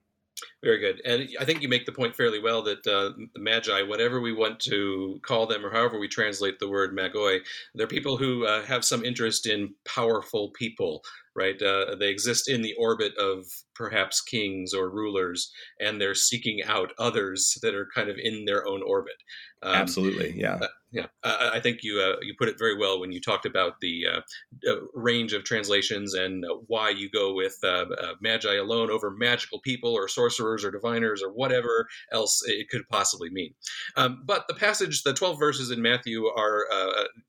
[0.66, 1.00] Very good.
[1.06, 4.34] And I think you make the point fairly well that uh, the Magi, whatever we
[4.34, 7.42] want to call them or however we translate the word Magoi,
[7.76, 11.04] they're people who uh, have some interest in powerful people,
[11.36, 11.62] right?
[11.62, 16.94] Uh, they exist in the orbit of perhaps kings or rulers, and they're seeking out
[16.98, 19.18] others that are kind of in their own orbit.
[19.62, 21.08] Um, Absolutely, yeah, uh, yeah.
[21.24, 24.04] I, I think you uh, you put it very well when you talked about the
[24.14, 24.22] uh,
[24.70, 27.86] uh range of translations and uh, why you go with uh,
[28.22, 33.30] magi alone over magical people or sorcerers or diviners or whatever else it could possibly
[33.30, 33.54] mean.
[33.98, 36.66] Um, but the passage, the twelve verses in Matthew, are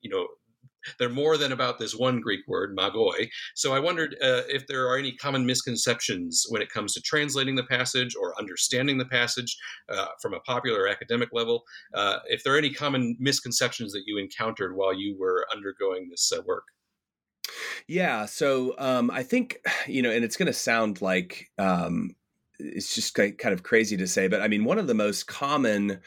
[0.00, 0.26] you know
[0.98, 3.28] they're more than about this one Greek word, magoi.
[3.54, 7.56] So I wondered uh, if there are any common misconceptions when it comes to translating
[7.56, 9.56] the passage or understanding the passage
[9.88, 11.64] uh, from a popular academic level.
[11.94, 16.32] Uh, if there are any common misconceptions that you encountered while you were undergoing this
[16.36, 16.64] uh, work.
[17.86, 22.16] Yeah, so um, I think you know, and it's going to sound like um,
[22.59, 26.01] it's just kind of crazy to say, but I mean, one of the most common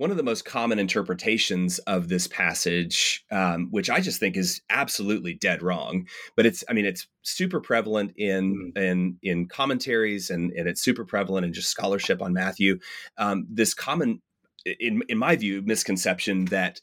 [0.00, 4.62] one of the most common interpretations of this passage, um, which I just think is
[4.70, 8.78] absolutely dead wrong, but it's I mean it's super prevalent in mm.
[8.80, 12.78] in in commentaries and and it's super prevalent in just scholarship on Matthew.
[13.18, 14.22] Um, this common,
[14.64, 16.80] in in my view, misconception that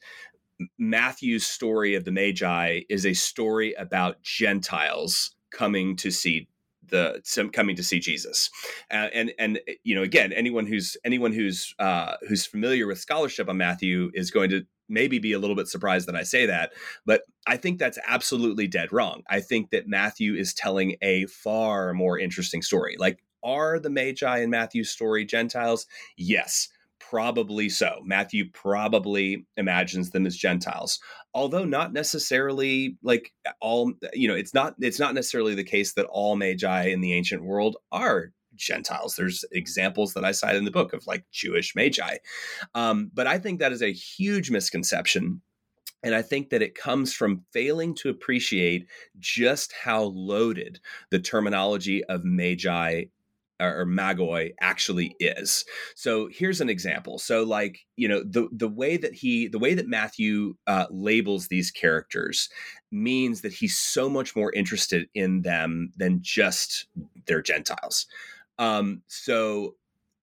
[0.78, 6.48] Matthew's story of the Magi is a story about Gentiles coming to see
[6.90, 8.50] the some coming to see Jesus,
[8.92, 13.50] uh, and and you know again anyone who's anyone who's uh, who's familiar with scholarship
[13.50, 16.72] on Matthew is going to maybe be a little bit surprised that I say that,
[17.06, 19.24] but I think that's absolutely dead wrong.
[19.30, 22.96] I think that Matthew is telling a far more interesting story.
[22.98, 25.88] Like, are the Magi in Matthew's story Gentiles?
[26.16, 26.70] Yes.
[27.00, 28.02] Probably so.
[28.04, 31.00] Matthew probably imagines them as Gentiles,
[31.34, 33.32] although not necessarily like
[33.62, 33.94] all.
[34.14, 37.44] You know, it's not it's not necessarily the case that all magi in the ancient
[37.44, 39.16] world are Gentiles.
[39.16, 42.18] There's examples that I cite in the book of like Jewish magi,
[42.76, 45.42] um, but I think that is a huge misconception
[46.04, 48.88] and I think that it comes from failing to appreciate
[49.20, 50.80] just how loaded
[51.10, 53.06] the terminology of magi
[53.60, 55.66] or magoi actually is.
[55.96, 57.18] So here's an example.
[57.18, 61.48] So like you know the the way that he the way that Matthew uh, labels
[61.48, 62.50] these characters
[62.92, 66.88] means that he's so much more interested in them than just
[67.26, 68.06] their Gentiles.
[68.60, 69.76] Um, so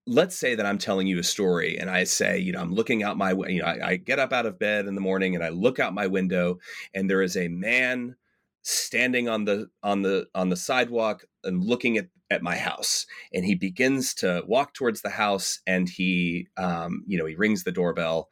[0.07, 3.03] let's say that I'm telling you a story and I say, you know, I'm looking
[3.03, 5.43] out my, you know, I, I, get up out of bed in the morning and
[5.43, 6.59] I look out my window
[6.93, 8.17] and there is a man
[8.63, 13.45] standing on the on the on the sidewalk and looking at at my house and
[13.45, 17.73] he begins to walk towards the house and he um, you know he rings the
[17.73, 18.29] doorbell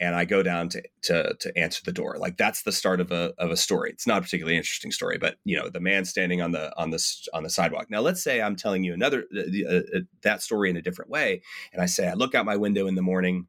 [0.00, 2.16] and I go down to, to to answer the door.
[2.18, 3.90] Like that's the start of a of a story.
[3.90, 6.90] It's not a particularly interesting story, but you know the man standing on the on
[6.90, 7.90] the on the sidewalk.
[7.90, 11.42] Now let's say I'm telling you another uh, uh, that story in a different way,
[11.72, 13.48] and I say I look out my window in the morning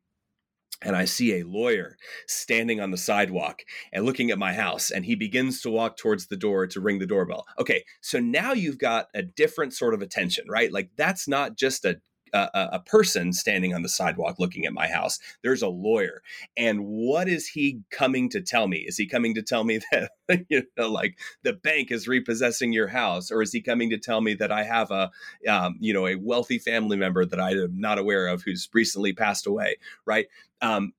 [0.81, 3.61] and I see a lawyer standing on the sidewalk
[3.91, 6.99] and looking at my house, and he begins to walk towards the door to ring
[6.99, 7.45] the doorbell.
[7.59, 10.71] Okay, so now you've got a different sort of attention, right?
[10.71, 11.99] Like that's not just a
[12.33, 15.19] a, a, person standing on the sidewalk looking at my house.
[15.43, 16.21] There's a lawyer.
[16.57, 18.79] And what is he coming to tell me?
[18.79, 20.11] Is he coming to tell me that,
[20.49, 23.31] you know, like the bank is repossessing your house?
[23.31, 25.11] Or is he coming to tell me that I have a,
[25.47, 29.13] um, you know, a wealthy family member that I am not aware of who's recently
[29.13, 29.77] passed away?
[30.05, 30.27] Right.
[30.62, 30.93] Um,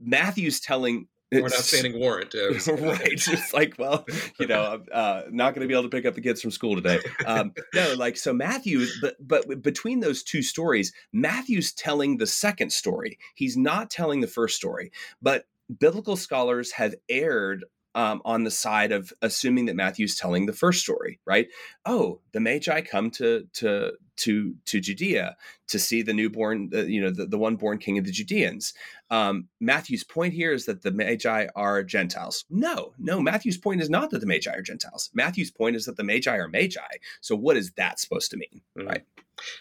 [0.00, 2.34] Matthew's telling or an outstanding warrant.
[2.66, 3.12] Right.
[3.12, 4.04] It's like, well,
[4.38, 6.50] you know, I'm uh, not going to be able to pick up the kids from
[6.50, 6.98] school today.
[7.24, 12.72] Um, no, like, so Matthew, but, but between those two stories, Matthew's telling the second
[12.72, 13.18] story.
[13.34, 14.90] He's not telling the first story,
[15.22, 15.44] but
[15.78, 20.80] biblical scholars have erred um, on the side of assuming that Matthew's telling the first
[20.80, 21.48] story, right?
[21.84, 25.36] Oh, the Magi come to to to to Judea
[25.68, 28.74] to see the newborn, uh, you know, the, the one born king of the Judeans.
[29.10, 32.44] Um, Matthew's point here is that the Magi are Gentiles.
[32.50, 35.10] No, no, Matthew's point is not that the Magi are Gentiles.
[35.14, 36.80] Matthew's point is that the Magi are Magi.
[37.20, 38.88] So what is that supposed to mean, mm-hmm.
[38.88, 39.04] right?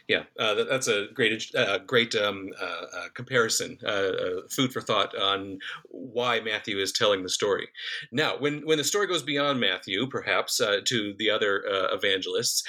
[0.08, 4.82] Yeah, uh, that's a great, uh, great um, uh, uh comparison, uh, uh, food for
[4.82, 7.70] thought on why Matthew is telling the story.
[8.12, 12.64] Now, when when the story goes beyond Matthew, perhaps to the other evangelists,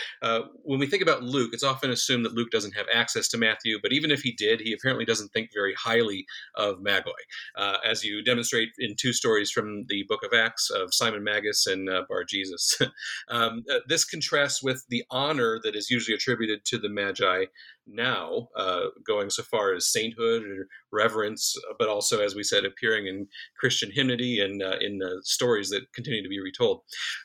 [0.62, 3.78] when we think about Luke, it's often assumed that Luke doesn't have access to Matthew,
[3.82, 7.12] but even if he did, he apparently doesn't think very highly of Magoi,
[7.84, 11.88] as you demonstrate in two stories from the Book of Acts of Simon Magus and
[12.08, 12.78] Bar Jesus.
[13.28, 17.46] um, this contrasts with the honor that is usually attributed to the Magi
[17.86, 23.06] now, uh, going so far as sainthood or reverence, but also, as we said, appearing
[23.06, 23.26] in
[23.58, 26.82] Christian hymnody and uh, in uh, stories that continue to be retold.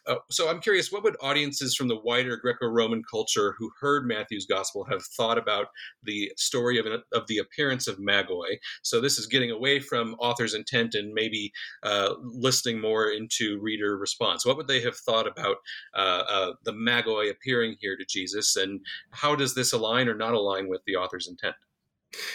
[0.08, 4.46] Uh, so I'm curious, what would audiences from the wider Greco-Roman culture who heard Matthew's
[4.46, 5.68] gospel have thought about
[6.04, 8.58] the story of, of the appearance of Magoi?
[8.84, 11.52] So this is getting away from author's intent and maybe
[11.84, 14.46] uh, listening more into reader response.
[14.46, 15.58] What would they have thought about
[15.96, 18.80] uh, the Magoi appearing here to Jesus, and
[19.12, 21.56] how does this align or not align with the author's intent.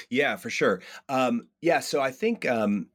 [0.09, 0.83] Yeah, for sure.
[1.09, 2.89] Um, yeah, so I think um,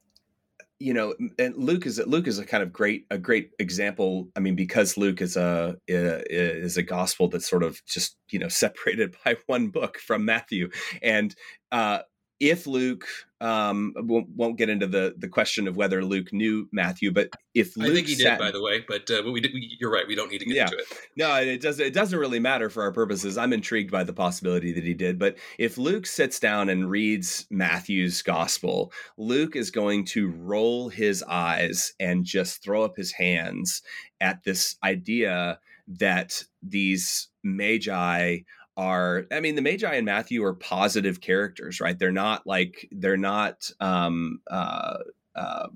[0.79, 4.29] you know, and Luke is Luke is a kind of great a great example.
[4.35, 8.47] I mean, because Luke is a is a gospel that's sort of just you know
[8.49, 10.69] separated by one book from Matthew,
[11.01, 11.33] and
[11.71, 11.99] uh,
[12.39, 13.05] if Luke
[13.39, 17.77] um, won't, won't, get into the the question of whether Luke knew Matthew, but if
[17.77, 20.07] Luke I think he did, by the way, but, uh, we, did, we, you're right.
[20.07, 20.63] We don't need to get yeah.
[20.65, 20.85] into it.
[21.15, 21.85] No, it doesn't.
[21.85, 23.37] It doesn't really matter for our purposes.
[23.37, 27.45] I'm intrigued by the possibility that he did, but if Luke sits down and reads
[27.49, 33.81] Matthew's gospel, Luke is going to roll his eyes and just throw up his hands
[34.19, 38.39] at this idea that these magi
[38.77, 43.17] are i mean the magi and matthew are positive characters right they're not like they're
[43.17, 44.97] not um uh,
[45.35, 45.67] uh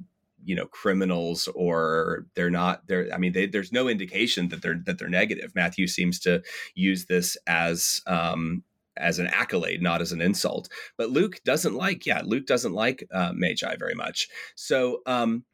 [0.44, 4.82] you know criminals or they're not they're i mean they, there's no indication that they're
[4.86, 6.42] that they're negative matthew seems to
[6.76, 8.64] use this as um
[9.00, 10.70] as an accolade, not as an insult.
[10.98, 14.28] But Luke doesn't like, yeah, Luke doesn't like uh, Magi very much.
[14.56, 15.46] So, um,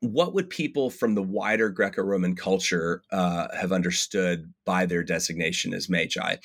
[0.00, 5.88] what would people from the wider Greco-Roman culture uh, have understood by their designation as
[5.88, 6.36] magi?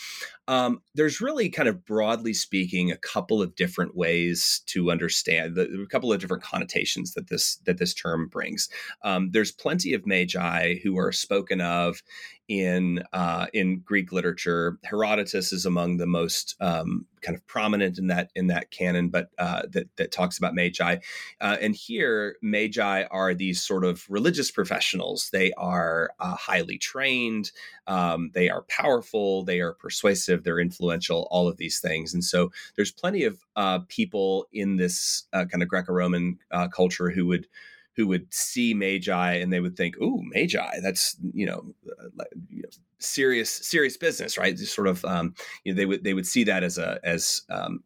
[0.48, 5.84] Um, there's really kind of broadly speaking a couple of different ways to understand the,
[5.84, 8.70] a couple of different connotations that this that this term brings.
[9.04, 12.02] Um, there's plenty of magi who are spoken of
[12.48, 14.78] in uh, in Greek literature.
[14.84, 19.30] Herodotus is among the most um, kind of prominent in that in that canon, but
[19.38, 20.98] uh, that that talks about magi.
[21.40, 25.30] Uh, and here, magi are these sort of religious professionals.
[25.32, 27.52] They are uh, highly trained.
[27.88, 29.44] Um, they are powerful.
[29.44, 30.44] They are persuasive.
[30.44, 31.28] They're influential.
[31.32, 32.14] All of these things.
[32.14, 36.40] And so, there's plenty of uh, people in this uh, kind of Greco-Roman
[36.72, 37.48] culture who would
[37.96, 40.80] who would see magi and they would think, "Ooh, magi!
[40.82, 41.74] That's you know,
[42.20, 42.70] uh, you know
[43.00, 46.44] serious serious business, right?" Just sort of, um, you know, they would they would see
[46.46, 47.84] that as a as um,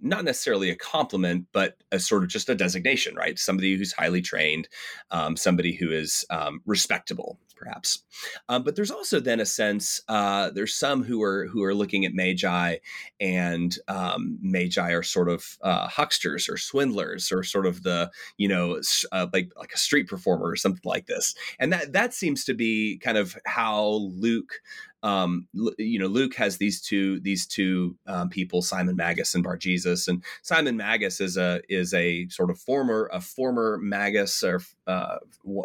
[0.00, 3.38] not necessarily a compliment, but a sort of just a designation, right?
[3.38, 4.68] Somebody who's highly trained,
[5.10, 8.02] um, somebody who is um, respectable, perhaps.
[8.48, 12.04] Um, but there's also then a sense uh, there's some who are who are looking
[12.04, 12.76] at magi,
[13.20, 18.48] and um, magi are sort of uh, hucksters or swindlers or sort of the you
[18.48, 18.80] know
[19.12, 21.34] uh, like like a street performer or something like this.
[21.58, 24.60] And that that seems to be kind of how Luke
[25.04, 25.46] um,
[25.76, 30.08] you know, Luke has these two these two um, people, Simon Magus and Bar Jesus,
[30.08, 35.18] and Simon Magus is a is a sort of former a former Magus, or uh,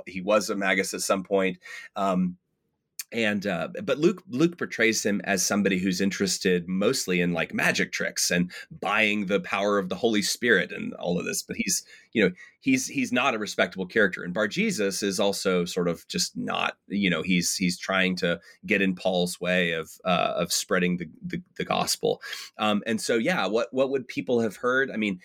[0.06, 1.58] he was a Magus at some point.
[1.96, 2.38] Um,
[3.12, 7.92] and uh, but Luke Luke portrays him as somebody who's interested mostly in like magic
[7.92, 8.52] tricks and
[8.82, 11.42] buying the power of the Holy Spirit and all of this.
[11.42, 15.66] But he's you know he's he's not a respectable character, and Bar Jesus is also
[15.66, 19.92] sort of just not you know he's he's trying to get in Paul's way of
[20.06, 22.22] uh, of spreading the the, the gospel.
[22.58, 24.92] Um, and so yeah, what what would people have heard?
[24.92, 25.20] I mean,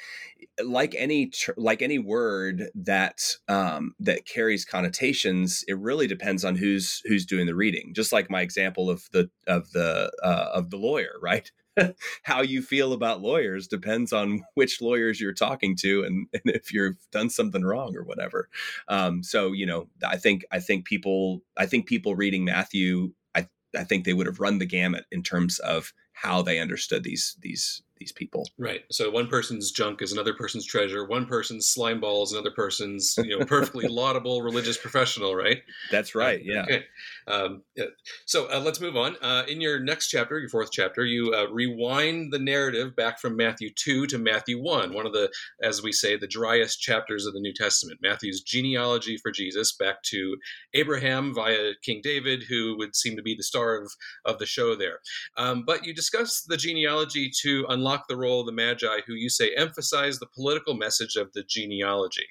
[0.63, 7.03] like any like any word that um, that carries connotations, it really depends on who's
[7.05, 7.93] who's doing the reading.
[7.95, 11.51] Just like my example of the of the uh, of the lawyer, right?
[12.23, 16.73] How you feel about lawyers depends on which lawyers you're talking to and, and if
[16.73, 18.49] you've done something wrong or whatever.
[18.89, 23.49] Um, so you know, I think I think people I think people reading Matthew, I
[23.77, 27.37] I think they would have run the gamut in terms of how they understood these
[27.41, 28.49] these these people.
[28.59, 28.83] Right.
[28.91, 31.07] So one person's junk is another person's treasure.
[31.07, 35.35] One person's slime ball is another person's, you know, perfectly laudable religious professional.
[35.35, 35.63] Right.
[35.91, 36.41] That's right.
[36.41, 36.63] Uh, yeah.
[36.63, 36.85] Okay.
[37.27, 37.87] Um, yeah.
[38.27, 39.17] So uh, let's move on.
[39.23, 43.37] Uh, in your next chapter, your fourth chapter, you uh, rewind the narrative back from
[43.37, 44.93] Matthew two to Matthew one.
[44.93, 45.33] One of the,
[45.63, 48.01] as we say, the driest chapters of the New Testament.
[48.03, 50.37] Matthew's genealogy for Jesus back to
[50.75, 53.93] Abraham via King David, who would seem to be the star of
[54.25, 54.99] of the show there.
[55.37, 59.29] Um, but you discuss the genealogy to unlock the role of the Magi, who you
[59.29, 62.27] say emphasize the political message of the genealogy.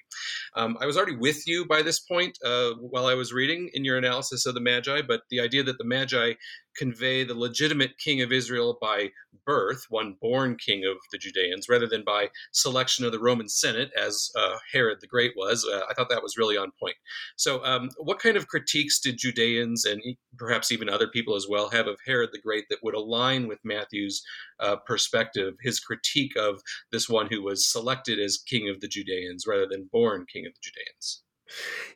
[0.56, 3.86] Um, I was already with you by this point uh, while I was reading in
[3.86, 6.34] your analysis of the Magi, but the idea that the Magi
[6.76, 9.10] convey the legitimate king of Israel by
[9.46, 13.92] birth, one born king of the Judeans, rather than by selection of the Roman Senate,
[13.98, 15.66] as uh, Herod the Great was.
[15.66, 16.96] Uh, I thought that was really on point.
[17.36, 20.02] So, um, what kind of critiques did Judeans and
[20.38, 23.60] perhaps even other people as well have of Herod the Great that would align with
[23.64, 24.24] Matthew's
[24.60, 26.62] uh, perspective, his critique of
[26.92, 30.54] this one who was selected as king of the Judeans rather than born king of
[30.54, 31.24] the Judeans?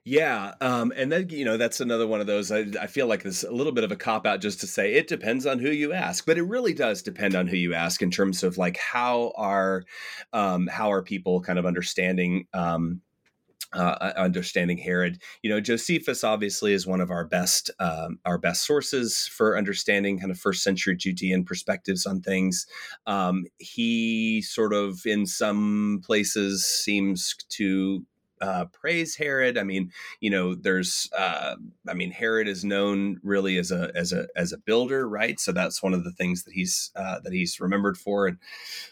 [0.03, 2.51] Yeah, um, and then you know that's another one of those.
[2.51, 4.93] I, I feel like there's a little bit of a cop out just to say
[4.93, 8.01] it depends on who you ask, but it really does depend on who you ask
[8.01, 9.83] in terms of like how are
[10.33, 13.01] um, how are people kind of understanding um,
[13.73, 15.21] uh, understanding Herod.
[15.41, 20.19] You know, Josephus obviously is one of our best um, our best sources for understanding
[20.19, 22.65] kind of first century Judean perspectives on things.
[23.05, 28.05] Um, he sort of in some places seems to
[28.41, 29.57] uh, praise Herod.
[29.57, 31.55] I mean, you know, there's, uh,
[31.87, 35.39] I mean, Herod is known really as a as a as a builder, right?
[35.39, 38.37] So that's one of the things that he's uh, that he's remembered for, and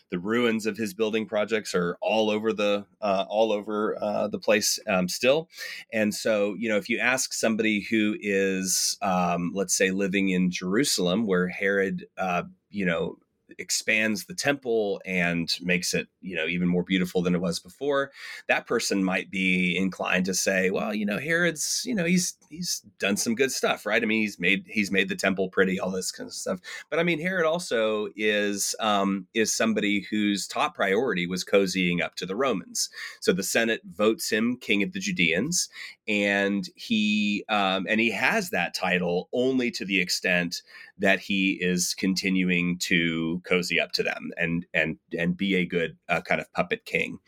[0.09, 4.39] the ruins of his building projects are all over the uh, all over uh, the
[4.39, 5.49] place um, still.
[5.91, 10.51] And so, you know, if you ask somebody who is, um, let's say, living in
[10.51, 13.17] Jerusalem, where Herod, uh, you know,
[13.57, 18.11] expands the temple and makes it you know even more beautiful than it was before
[18.47, 22.81] that person might be inclined to say well you know herod's you know he's he's
[22.99, 24.01] done some good stuff right?
[24.01, 26.59] I mean he's made he's made the temple pretty all this kind of stuff.
[26.89, 32.15] But i mean herod also is um is somebody whose top priority was cozying up
[32.15, 32.89] to the romans.
[33.21, 35.69] So the senate votes him king of the judeans
[36.07, 40.61] and he um and he has that title only to the extent
[40.97, 45.97] that he is continuing to cozy up to them and and and be a good
[46.09, 47.19] uh, kind of puppet king.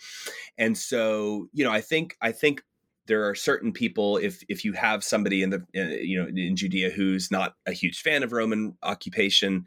[0.57, 2.63] And so, you know, I think I think
[3.07, 6.89] there are certain people if if you have somebody in the you know in Judea
[6.89, 9.65] who's not a huge fan of Roman occupation,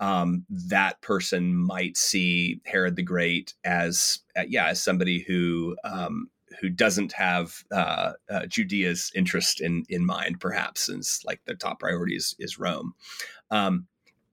[0.00, 6.30] um, that person might see Herod the Great as uh, yeah as somebody who um,
[6.60, 11.80] who doesn't have uh, uh, Judea's interest in in mind, perhaps, since like the top
[11.80, 12.94] priority is, is Rome.
[13.50, 13.86] Um,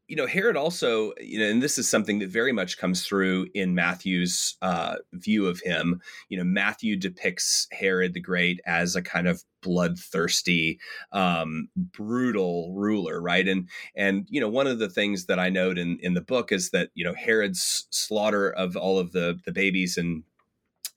[0.07, 3.47] you know, Herod also, you know, and this is something that very much comes through
[3.53, 6.01] in Matthew's uh, view of him.
[6.29, 10.79] You know, Matthew depicts Herod the Great as a kind of bloodthirsty,
[11.11, 13.45] um, brutal ruler, right?
[13.47, 16.53] And and you know, one of the things that I note in in the book
[16.53, 20.23] is that you know Herod's slaughter of all of the the babies and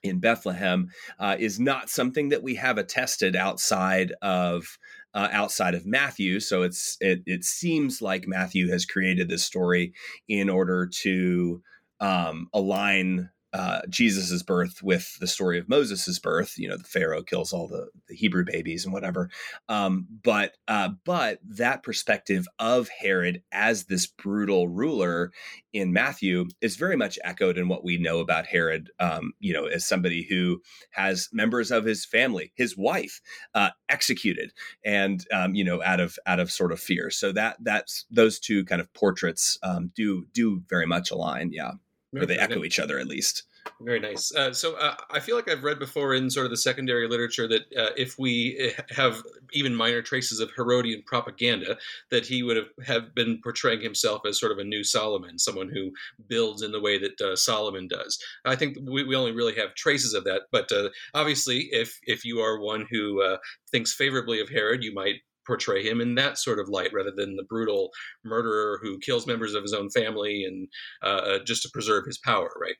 [0.02, 4.78] in Bethlehem uh, is not something that we have attested outside of
[5.14, 6.40] uh, outside of Matthew.
[6.40, 9.92] So it's it, it seems like Matthew has created this story
[10.28, 11.62] in order to
[12.00, 16.56] um, align uh, Jesus's birth with the story of Moses's birth.
[16.56, 19.30] You know, the Pharaoh kills all the, the Hebrew babies and whatever.
[19.68, 25.32] Um, but uh, but that perspective of Herod as this brutal ruler
[25.72, 28.90] in Matthew is very much echoed in what we know about Herod.
[29.00, 33.20] Um, you know, as somebody who has members of his family, his wife,
[33.54, 34.52] uh, executed,
[34.84, 37.10] and um, you know, out of out of sort of fear.
[37.10, 41.50] So that that's those two kind of portraits um, do do very much align.
[41.52, 41.72] Yeah
[42.14, 43.44] or they echo each other at least.
[43.80, 44.34] Very nice.
[44.34, 47.46] Uh, so uh, I feel like I've read before in sort of the secondary literature
[47.48, 51.76] that uh, if we eh, have even minor traces of Herodian propaganda,
[52.10, 55.68] that he would have, have been portraying himself as sort of a new Solomon, someone
[55.68, 55.92] who
[56.26, 58.18] builds in the way that uh, Solomon does.
[58.44, 62.24] I think we, we, only really have traces of that, but uh, obviously, if if
[62.24, 63.36] you are one who uh,
[63.70, 65.16] thinks favorably of Herod, you might
[65.50, 67.90] portray him in that sort of light rather than the brutal
[68.24, 70.68] murderer who kills members of his own family and
[71.02, 72.76] uh, uh just to preserve his power, right?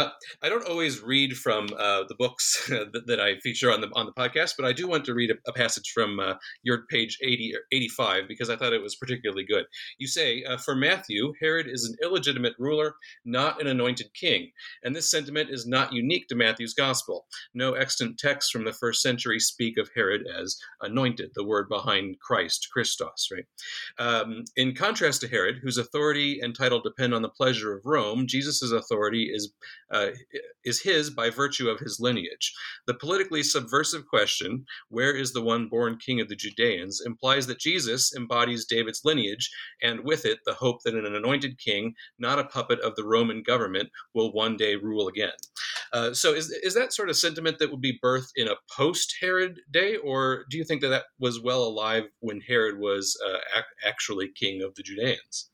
[0.00, 0.08] Uh,
[0.42, 4.06] I don't always read from uh, the books that, that, I feature on the on
[4.06, 7.18] the podcast, but I do want to read a, a passage from uh, your page
[7.22, 9.66] 80 or 85 because I thought it was particularly good.
[9.98, 12.94] You say, uh, "For Matthew, Herod is an illegitimate ruler,
[13.26, 14.50] not an anointed king,
[14.82, 17.26] and this sentiment is not unique to Matthew's gospel.
[17.52, 22.18] No extant texts from the first century speak of Herod as anointed, the word behind
[22.20, 23.28] Christ, Christos.
[23.30, 23.44] Right.
[23.98, 28.26] Um, in contrast to Herod, whose authority and title depend on the pleasure of Rome,
[28.26, 29.52] Jesus' authority is
[29.90, 30.08] uh,
[30.64, 32.52] is his by virtue of his lineage.
[32.86, 37.58] The politically subversive question, where is the one born king of the Judeans, implies that
[37.58, 39.50] Jesus embodies David's lineage,
[39.82, 43.42] and with it, the hope that an anointed king, not a puppet of the Roman
[43.42, 45.30] government, will one day rule again.
[45.92, 49.16] Uh, so, is, is that sort of sentiment that would be birthed in a post
[49.20, 53.38] Herod day, or do you think that that was well alive when Herod was uh,
[53.56, 55.50] ac- actually king of the Judeans?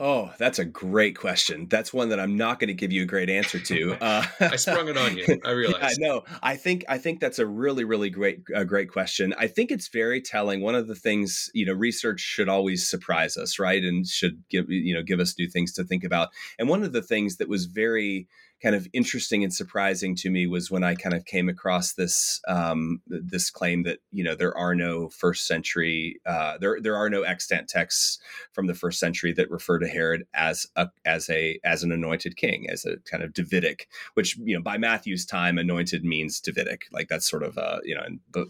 [0.00, 1.66] Oh, that's a great question.
[1.68, 3.96] That's one that I'm not going to give you a great answer to.
[4.08, 5.26] Uh, I sprung it on you.
[5.44, 5.96] I realize.
[5.98, 9.34] Yeah, no, I think I think that's a really really great a great question.
[9.36, 10.60] I think it's very telling.
[10.60, 13.82] One of the things you know, research should always surprise us, right?
[13.82, 16.28] And should give you know give us new things to think about.
[16.58, 18.28] And one of the things that was very
[18.62, 22.40] kind of interesting and surprising to me was when I kind of came across this
[22.48, 27.08] um, this claim that you know there are no first century uh, there there are
[27.08, 28.18] no extant texts
[28.52, 32.36] from the first century that refer to Herod as a as a as an anointed
[32.36, 36.82] king as a kind of Davidic, which you know by Matthew's time anointed means Davidic,
[36.92, 38.44] like that's sort of uh, you know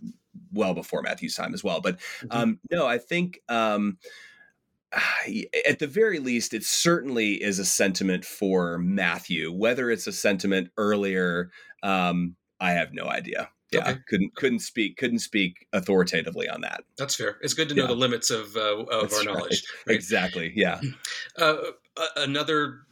[0.53, 1.81] well before Matthew's time as well.
[1.81, 2.37] But mm-hmm.
[2.37, 3.41] um, no, I think.
[3.49, 3.99] Um,
[5.69, 9.53] at the very least, it certainly is a sentiment for Matthew.
[9.53, 11.51] Whether it's a sentiment earlier,
[11.83, 13.51] um, I have no idea.
[13.71, 13.99] Yeah, okay.
[14.09, 16.85] couldn't couldn't speak couldn't speak authoritatively on that.
[16.97, 17.37] That's fair.
[17.43, 17.89] It's good to know yeah.
[17.89, 19.51] the limits of uh, of That's our knowledge.
[19.51, 19.87] Right.
[19.89, 19.95] Right?
[19.97, 20.53] Exactly.
[20.55, 20.81] Yeah.
[21.37, 21.57] Uh,
[22.17, 22.83] another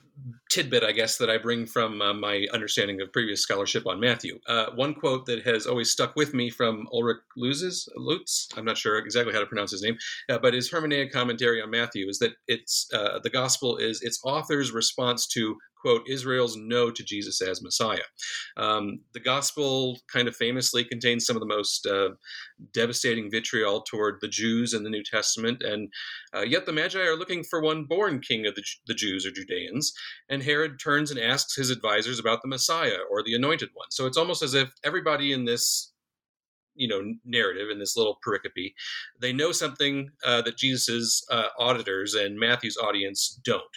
[0.50, 4.38] tidbit, I guess, that I bring from uh, my understanding of previous scholarship on Matthew.
[4.46, 8.78] Uh, one quote that has always stuck with me from Ulrich Luz's, Lutz, I'm not
[8.78, 9.98] sure exactly how to pronounce his name,
[10.28, 14.20] uh, but his hermeneutic commentary on Matthew is that it's uh, the gospel is its
[14.24, 18.06] author's response to quote, Israel's no to Jesus as Messiah.
[18.56, 22.10] Um, the gospel kind of famously contains some of the most uh,
[22.72, 25.88] devastating vitriol toward the Jews in the New Testament, and
[26.34, 29.30] uh, yet the Magi are looking for one born king of the, the Jews or
[29.30, 29.92] Judeans,
[30.28, 33.90] and Herod turns and asks his advisors about the Messiah or the anointed one.
[33.90, 35.92] So it's almost as if everybody in this
[36.76, 38.72] you know narrative in this little pericope
[39.20, 43.76] they know something uh, that jesus's uh, auditors and matthew's audience don't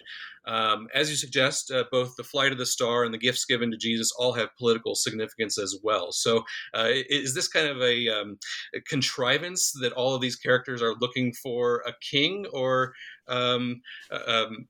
[0.50, 3.70] um, as you suggest, uh, both the flight of the star and the gifts given
[3.72, 6.12] to Jesus all have political significance as well.
[6.12, 6.44] So,
[6.74, 8.38] uh, is this kind of a, um,
[8.74, 12.94] a, contrivance that all of these characters are looking for a king, or
[13.28, 13.82] um,
[14.12, 14.68] uh, um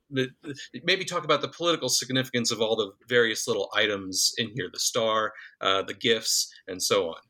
[0.84, 4.78] maybe talk about the political significance of all the various little items in here the
[4.78, 7.29] star, uh, the gifts, and so on?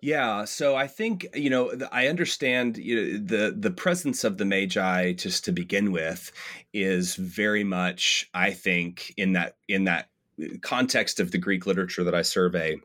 [0.00, 4.44] Yeah, so I think you know I understand you know, the the presence of the
[4.44, 6.32] Magi just to begin with
[6.72, 10.08] is very much I think in that in that
[10.62, 12.76] context of the Greek literature that I survey.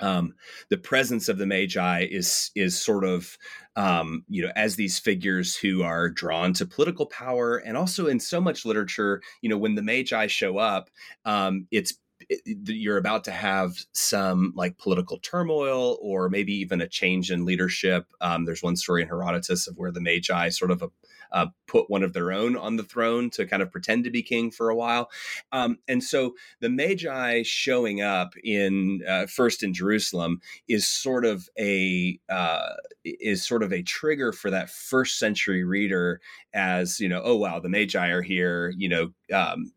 [0.00, 0.34] Um,
[0.68, 3.38] the presence of the Magi is is sort of
[3.76, 8.18] um, you know as these figures who are drawn to political power, and also in
[8.18, 10.90] so much literature, you know when the Magi show up,
[11.24, 11.94] um, it's
[12.44, 18.06] you're about to have some like political turmoil or maybe even a change in leadership.
[18.20, 20.88] Um, there's one story in Herodotus of where the Magi sort of a,
[21.32, 24.22] uh, put one of their own on the throne to kind of pretend to be
[24.22, 25.10] king for a while.
[25.50, 31.48] Um, and so the Magi showing up in uh, first in Jerusalem is sort of
[31.58, 32.74] a uh,
[33.04, 36.20] is sort of a trigger for that first century reader
[36.54, 39.72] as you know oh wow the Magi are here you know um,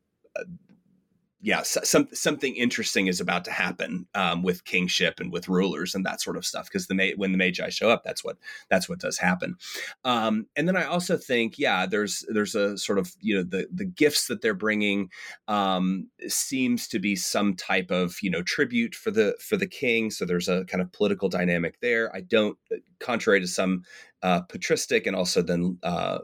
[1.46, 6.04] yeah, some something interesting is about to happen um, with kingship and with rulers and
[6.04, 6.66] that sort of stuff.
[6.66, 8.38] Because the when the magi show up, that's what
[8.72, 9.56] that's what does happen.
[10.04, 13.68] Um, and then I also think, yeah, there's there's a sort of you know the
[13.72, 15.12] the gifts that they're bringing
[15.48, 20.10] um, seems to be some type of you know tribute for the for the king.
[20.10, 22.14] So there's a kind of political dynamic there.
[22.16, 22.58] I don't,
[23.00, 23.84] contrary to some
[24.24, 26.18] uh, patristic and also then uh,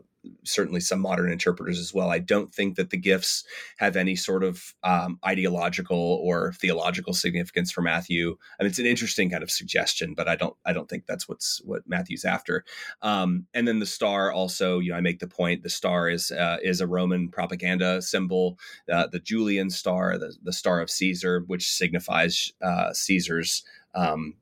[0.44, 2.10] certainly some modern interpreters as well.
[2.10, 3.44] I don't think that the gifts
[3.78, 8.38] have any sort of um, ideological or theological significance for Matthew.
[8.60, 11.28] I mean, it's an interesting kind of suggestion, but I don't I don't think that's
[11.28, 12.66] what's what Matthew's after.
[13.02, 16.32] Um, and then the star also, you know, I make the point the star is
[16.32, 18.60] uh, is a Roman propaganda symbol,
[18.92, 23.64] uh, the Julian star, the the star of Caesar, which signifies uh, Caesar's
[23.96, 24.36] um,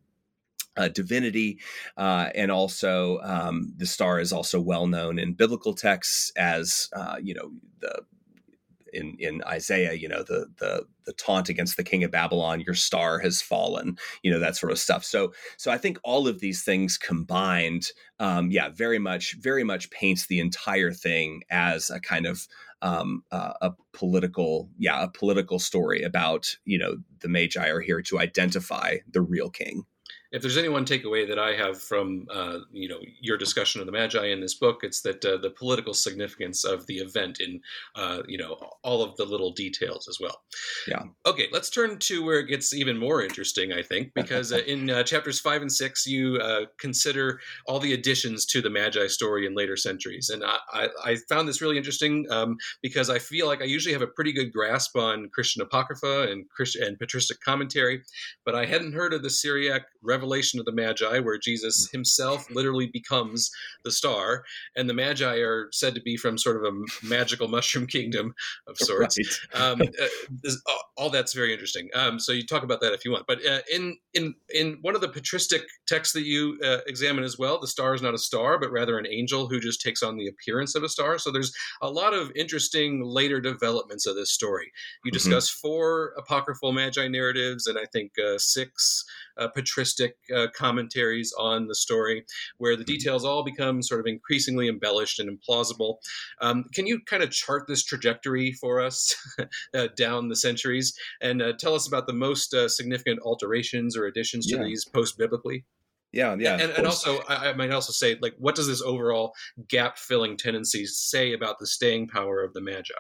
[0.80, 1.60] uh, divinity,
[1.98, 7.18] uh, and also um, the star is also well known in biblical texts as uh,
[7.22, 8.02] you know the
[8.94, 12.76] in in Isaiah, you know the the the taunt against the king of Babylon, your
[12.76, 15.04] star has fallen, you know that sort of stuff.
[15.04, 17.88] So so I think all of these things combined,
[18.20, 22.48] um, yeah, very much very much paints the entire thing as a kind of
[22.82, 28.02] um, uh, a political, yeah, a political story about you know the Magi are here
[28.04, 29.84] to identify the real king
[30.32, 33.88] if there's any one takeaway that I have from uh, you know your discussion of
[33.88, 37.62] the Magi in this book, it's that uh, the political significance of the event in
[37.96, 40.42] uh, you know all of the little details as well.
[40.88, 41.04] Yeah.
[41.26, 43.74] Okay, let's turn to where it gets even more interesting.
[43.74, 47.94] I think because uh, in uh, chapters five and six, you uh, consider all the
[47.94, 51.78] additions to the Magi story in later centuries, and I, I, I found this really
[51.78, 55.64] interesting um, because I feel like I usually have a pretty good grasp on Christian
[55.64, 58.04] apocrypha and Christian and patristic commentary,
[58.46, 59.84] but I hadn't heard of the Syriac
[60.20, 63.50] revelation of the Magi, where Jesus himself literally becomes
[63.84, 64.44] the star,
[64.76, 68.34] and the Magi are said to be from sort of a magical mushroom kingdom
[68.68, 69.18] of sorts.
[69.54, 69.62] Right.
[69.62, 71.90] um, uh, all that's very interesting.
[71.96, 73.26] Um, so you talk about that if you want.
[73.28, 77.38] But uh, in in in one of the patristic texts that you uh, examine as
[77.38, 80.18] well, the star is not a star, but rather an angel who just takes on
[80.18, 81.18] the appearance of a star.
[81.18, 84.72] So there's a lot of interesting later developments of this story.
[85.06, 85.16] You mm-hmm.
[85.16, 85.68] discuss mm-hmm.
[85.68, 89.06] four apocryphal Magi narratives, and I think uh, six
[89.40, 92.26] uh, patristic uh, commentaries on the story,
[92.58, 92.94] where the mm-hmm.
[92.94, 95.98] details all become sort of increasingly embellished and implausible.
[96.42, 99.16] Um, can you kind of chart this trajectory for us
[99.74, 104.06] uh, down the centuries and uh, tell us about the most uh, significant alterations or
[104.06, 104.64] additions to yeah.
[104.64, 105.66] these post biblically?
[106.12, 106.58] Yeah, yeah.
[106.60, 109.34] And, and also, I, I, might also say, like, what does this overall
[109.68, 112.94] gap filling tendency say about the staying power of the Magi?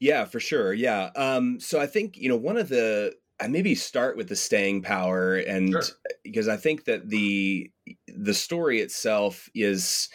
[0.00, 0.72] Yeah, for sure.
[0.72, 1.10] Yeah.
[1.16, 4.82] Um, so I think you know one of the I maybe start with the staying
[4.82, 5.82] power and sure.
[6.24, 7.70] because I think that the
[8.08, 10.08] the story itself is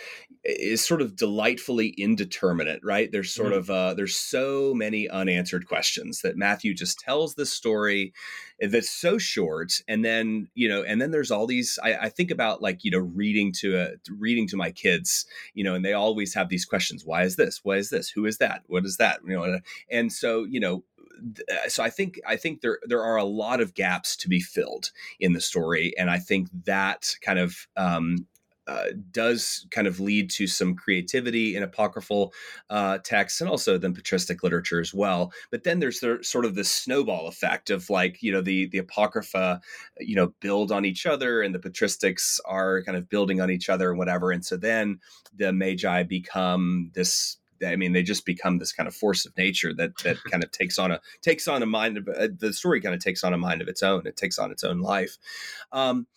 [0.44, 3.12] is sort of delightfully indeterminate right?
[3.12, 3.60] There's sort mm-hmm.
[3.60, 8.12] of uh, there's so many unanswered questions that matthew just tells this story
[8.60, 12.32] that's so short and then you know and then there's all these i, I think
[12.32, 15.94] about like you know reading to a reading to my kids you know and they
[15.94, 17.60] always have these questions why is this?
[17.64, 18.10] Why is this?
[18.10, 18.64] Who is that?
[18.68, 19.20] What is that?
[19.26, 19.60] You know
[19.90, 20.84] and so you know
[21.68, 24.92] so I think I think there there are a lot of gaps to be filled
[25.20, 28.28] in the story, and I think that kind of um,
[28.68, 32.32] uh, does kind of lead to some creativity in apocryphal
[32.70, 35.34] uh, texts and also then patristic literature as well.
[35.50, 38.78] But then there's the, sort of the snowball effect of like you know the the
[38.78, 39.60] apocrypha
[40.00, 43.68] you know build on each other and the patristics are kind of building on each
[43.68, 44.32] other and whatever.
[44.32, 45.00] And so then
[45.36, 49.74] the magi become this I mean, they just become this kind of force of nature
[49.76, 51.98] that that kind of takes on a takes on a mind.
[51.98, 54.06] Of, uh, the story kind of takes on a mind of its own.
[54.06, 55.18] It takes on its own life.
[55.72, 56.08] Um,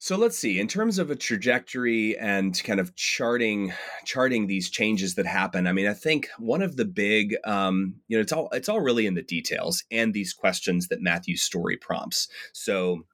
[0.00, 0.60] so let's see.
[0.60, 3.72] In terms of a trajectory and kind of charting
[4.04, 8.16] charting these changes that happen, I mean, I think one of the big, um, you
[8.16, 11.76] know, it's all it's all really in the details and these questions that Matthew's story
[11.76, 12.28] prompts.
[12.52, 13.06] So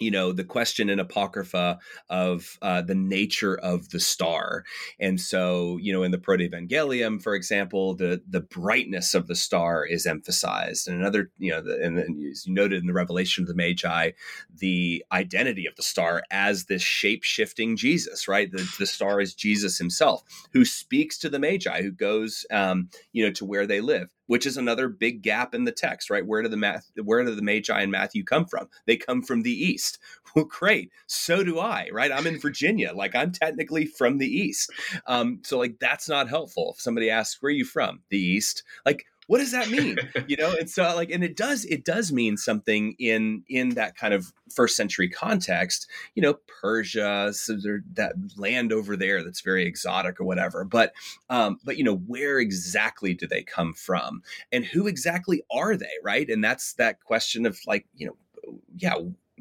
[0.00, 1.78] you know the question in apocrypha
[2.08, 4.64] of uh, the nature of the star.
[4.98, 9.84] And so you know in the proto-evangelium for example the the brightness of the star
[9.84, 10.88] is emphasized.
[10.88, 13.54] And another you know the, and, and as you noted in the revelation of the
[13.54, 14.10] magi
[14.54, 18.50] the identity of the star as this shape-shifting jesus right?
[18.50, 20.22] The, the star is jesus himself
[20.52, 24.46] who speaks to the magi who goes um, you know to where they live which
[24.46, 26.26] is another big gap in the text, right?
[26.26, 28.66] Where do the math, where do the Magi and Matthew come from?
[28.86, 29.98] They come from the east.
[30.34, 30.90] Well, great.
[31.08, 32.10] So do I, right?
[32.10, 32.94] I'm in Virginia.
[32.94, 34.70] Like I'm technically from the east.
[35.06, 36.72] Um, so like that's not helpful.
[36.74, 38.00] If somebody asks, where are you from?
[38.08, 38.62] The east.
[38.86, 39.96] Like what does that mean?
[40.28, 43.96] You know and so like and it does it does mean something in in that
[43.96, 49.40] kind of first century context you know persia so there, that land over there that's
[49.40, 50.92] very exotic or whatever but
[51.28, 54.22] um but you know where exactly do they come from?
[54.50, 56.28] And who exactly are they right?
[56.28, 58.94] And that's that question of like you know yeah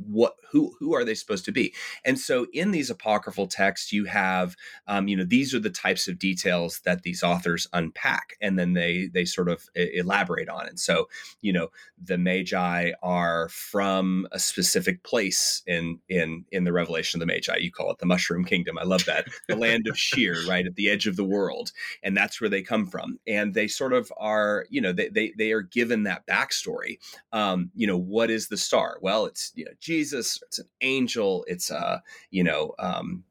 [0.07, 1.73] what who who are they supposed to be?
[2.05, 4.55] And so in these apocryphal texts you have
[4.87, 8.73] um, you know these are the types of details that these authors unpack and then
[8.73, 10.67] they they sort of elaborate on.
[10.67, 11.07] And so
[11.41, 11.69] you know
[12.03, 17.57] the magi are from a specific place in in in the revelation of the magi.
[17.57, 18.77] You call it the mushroom kingdom.
[18.77, 19.27] I love that.
[19.47, 21.71] The land of Shir right at the edge of the world.
[22.03, 23.19] And that's where they come from.
[23.27, 26.97] And they sort of are you know they they, they are given that backstory.
[27.31, 28.97] Um you know what is the star?
[29.01, 33.25] Well it's you know Jesus, it's an angel, it's a, you know, um,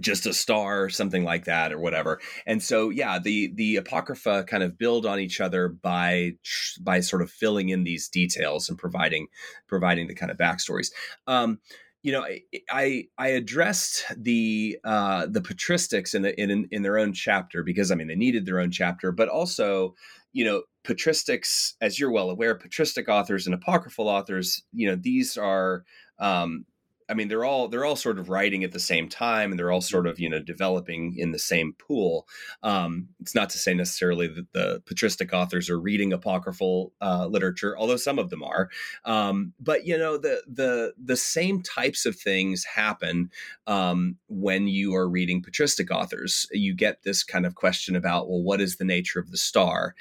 [0.00, 2.20] just a star something like that or whatever.
[2.46, 6.32] And so yeah the the apocrypha kind of build on each other by
[6.80, 9.26] by sort of filling in these details and providing
[9.66, 10.92] providing the kind of backstories.
[11.26, 11.58] Um
[12.02, 12.24] you know
[12.70, 17.94] i i addressed the uh the patristics in, in in their own chapter because i
[17.94, 19.94] mean they needed their own chapter but also
[20.32, 25.36] you know, patristics, as you're well aware, patristic authors and apocryphal authors, you know, these
[25.36, 25.84] are
[26.18, 26.66] um,
[27.12, 29.70] I mean, they're all they're all sort of writing at the same time, and they're
[29.70, 32.26] all sort of you know developing in the same pool.
[32.62, 37.76] Um, it's not to say necessarily that the patristic authors are reading apocryphal uh, literature,
[37.76, 38.70] although some of them are.
[39.04, 43.30] Um, but you know, the the the same types of things happen
[43.66, 46.46] um, when you are reading patristic authors.
[46.50, 49.94] You get this kind of question about, well, what is the nature of the star?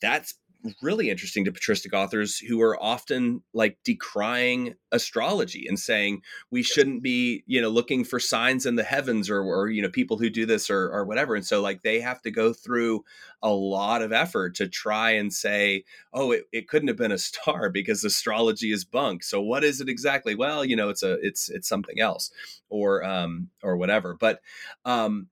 [0.00, 0.34] That's
[0.82, 6.20] really interesting to patristic authors who are often like decrying astrology and saying
[6.50, 9.88] we shouldn't be you know looking for signs in the heavens or, or you know
[9.88, 11.36] people who do this or, or whatever.
[11.36, 13.04] And so like they have to go through
[13.42, 17.18] a lot of effort to try and say oh it, it couldn't have been a
[17.18, 19.22] star because astrology is bunk.
[19.22, 20.34] So what is it exactly?
[20.34, 22.30] Well you know it's a it's it's something else
[22.68, 24.16] or um or whatever.
[24.18, 24.40] But
[24.84, 25.28] um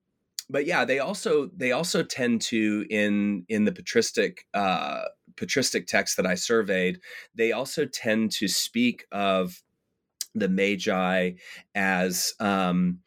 [0.50, 5.02] but yeah, they also they also tend to in in the patristic uh,
[5.36, 7.00] patristic texts that I surveyed,
[7.34, 9.62] they also tend to speak of
[10.34, 11.32] the magi
[11.74, 12.98] as um,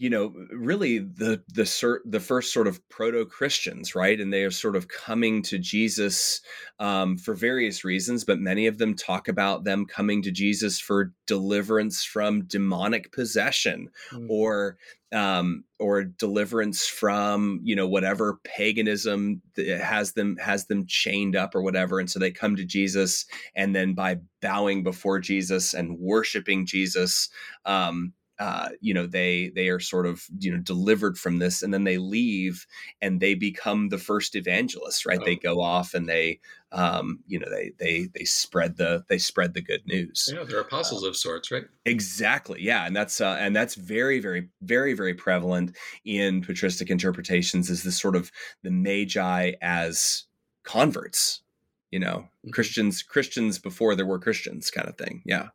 [0.00, 4.18] you know, really the the the first sort of proto Christians, right?
[4.18, 6.40] And they are sort of coming to Jesus
[6.78, 11.12] um, for various reasons, but many of them talk about them coming to Jesus for
[11.26, 14.26] deliverance from demonic possession, mm.
[14.30, 14.78] or
[15.12, 21.60] um, or deliverance from you know whatever paganism has them has them chained up or
[21.60, 26.64] whatever, and so they come to Jesus, and then by bowing before Jesus and worshiping
[26.64, 27.28] Jesus.
[27.66, 31.74] Um, uh, you know they they are sort of you know delivered from this and
[31.74, 32.66] then they leave
[33.02, 35.24] and they become the first evangelists right oh.
[35.24, 36.40] they go off and they
[36.72, 40.60] um, you know they they they spread the they spread the good news yeah they're
[40.60, 44.94] apostles uh, of sorts right exactly yeah and that's uh, and that's very very very
[44.94, 45.76] very prevalent
[46.06, 48.32] in patristic interpretations is this sort of
[48.62, 50.24] the magi as
[50.64, 51.42] converts
[51.90, 52.50] you know mm-hmm.
[52.52, 55.48] christians christians before there were christians kind of thing yeah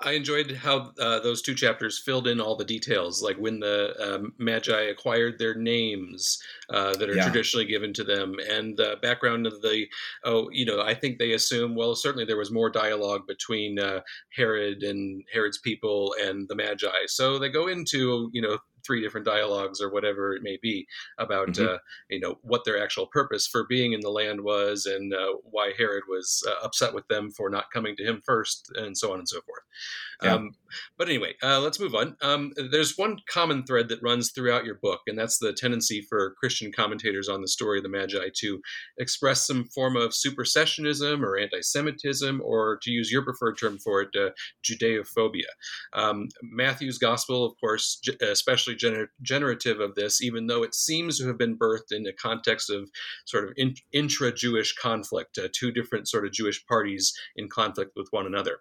[0.00, 3.94] I enjoyed how uh, those two chapters filled in all the details, like when the
[4.00, 7.24] um, Magi acquired their names uh, that are yeah.
[7.24, 9.86] traditionally given to them, and the background of the.
[10.24, 11.74] Oh, you know, I think they assume.
[11.74, 14.00] Well, certainly there was more dialogue between uh,
[14.36, 19.26] Herod and Herod's people and the Magi, so they go into you know three different
[19.26, 20.86] dialogues or whatever it may be
[21.18, 21.74] about mm-hmm.
[21.74, 21.78] uh,
[22.08, 25.72] you know what their actual purpose for being in the land was and uh, why
[25.76, 29.18] Herod was uh, upset with them for not coming to him first and so on
[29.18, 29.62] and so forth.
[30.22, 30.34] Yeah.
[30.34, 30.50] Um,
[30.98, 32.16] but anyway, uh, let's move on.
[32.20, 36.34] Um, there's one common thread that runs throughout your book, and that's the tendency for
[36.38, 38.60] Christian commentators on the story of the Magi to
[38.98, 44.08] express some form of supersessionism or anti-Semitism, or to use your preferred term for it,
[44.16, 44.30] uh,
[44.62, 45.48] Judeophobia.
[45.94, 51.26] Um, Matthew's gospel, of course, especially gener- generative of this, even though it seems to
[51.26, 52.90] have been birthed in the context of
[53.26, 58.08] sort of in- intra-Jewish conflict, uh, two different sort of Jewish parties in conflict with
[58.10, 58.58] one another.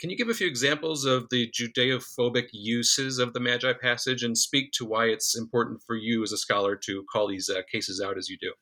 [0.00, 4.36] Can you give a few examples of the Judeophobic uses of the Magi passage and
[4.36, 8.00] speak to why it's important for you as a scholar to call these uh, cases
[8.00, 8.52] out as you do.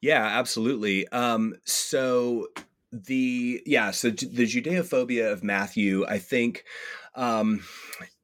[0.00, 1.06] Yeah, absolutely.
[1.08, 2.48] Um, so
[2.92, 6.64] the yeah, so the Judeophobia of Matthew, I think.
[7.14, 7.62] Um,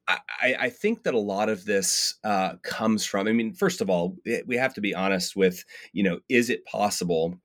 [0.09, 3.27] I, I, think that a lot of this uh, comes from.
[3.27, 6.65] I mean, first of all, we have to be honest with, you know, is it
[6.65, 7.41] possible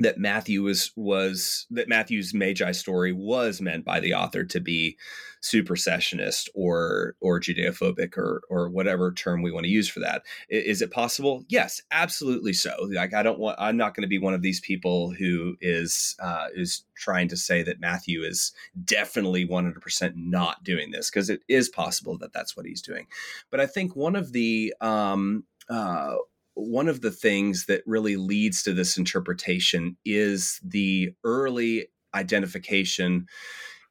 [0.00, 4.96] that Matthew was was that Matthew's Magi story was meant by the author to be
[5.42, 10.22] supersessionist or or Judeophobic or or whatever term we want to use for that.
[10.48, 11.44] Is it possible?
[11.48, 12.74] Yes, absolutely so.
[12.92, 16.16] Like I don't want I'm not going to be one of these people who is
[16.20, 18.52] uh, is trying to say that Matthew is
[18.84, 23.06] definitely 100% not doing this because it is possible that that's what he's doing.
[23.50, 26.16] But I think one of the um, uh,
[26.58, 33.26] one of the things that really leads to this interpretation is the early identification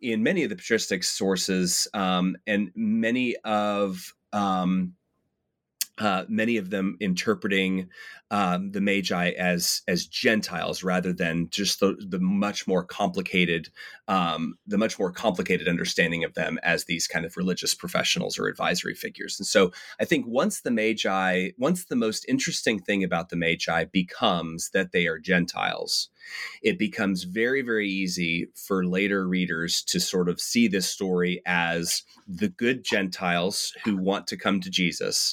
[0.01, 4.93] in many of the patristic sources um, and many of um,
[5.99, 7.89] uh, many of them interpreting
[8.29, 13.69] um, the Magi as as Gentiles rather than just the, the much more complicated
[14.07, 18.47] um, the much more complicated understanding of them as these kind of religious professionals or
[18.47, 19.39] advisory figures.
[19.39, 23.85] And so I think once the Magi, once the most interesting thing about the Magi
[23.85, 26.09] becomes that they are Gentiles,
[26.61, 32.03] it becomes very very easy for later readers to sort of see this story as
[32.27, 35.31] the good Gentiles who want to come to Jesus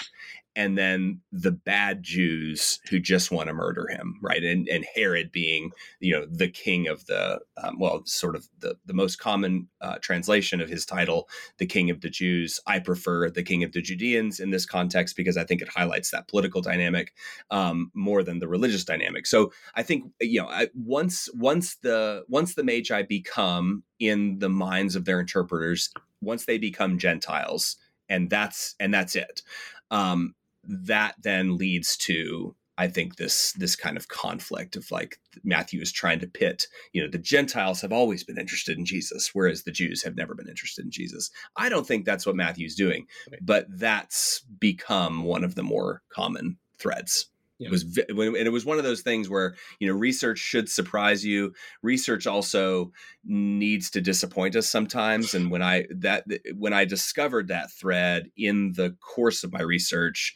[0.56, 4.42] and then the bad Jews who just want to murder him, right?
[4.42, 8.76] And and Herod being, you know, the king of the, um, well, sort of the
[8.86, 11.28] the most common uh, translation of his title,
[11.58, 12.60] the king of the Jews.
[12.66, 16.10] I prefer the king of the Judeans in this context because I think it highlights
[16.10, 17.14] that political dynamic
[17.50, 19.26] um, more than the religious dynamic.
[19.26, 24.48] So I think you know, I, once once the once the Magi become in the
[24.48, 25.90] minds of their interpreters,
[26.20, 27.76] once they become Gentiles,
[28.08, 29.42] and that's and that's it.
[29.90, 30.34] Um,
[30.66, 35.92] that then leads to I think this this kind of conflict of like Matthew is
[35.92, 39.70] trying to pit, you know, the Gentiles have always been interested in Jesus, whereas the
[39.70, 41.30] Jews have never been interested in Jesus.
[41.56, 43.06] I don't think that's what Matthew's doing,
[43.40, 47.26] but that's become one of the more common threads.
[47.58, 47.68] Yeah.
[47.68, 51.24] It was and it was one of those things where you know research should surprise
[51.24, 51.52] you.
[51.82, 52.92] Research also
[53.24, 55.34] needs to disappoint us sometimes.
[55.34, 56.24] And when I that
[56.56, 60.34] when I discovered that thread in the course of my research,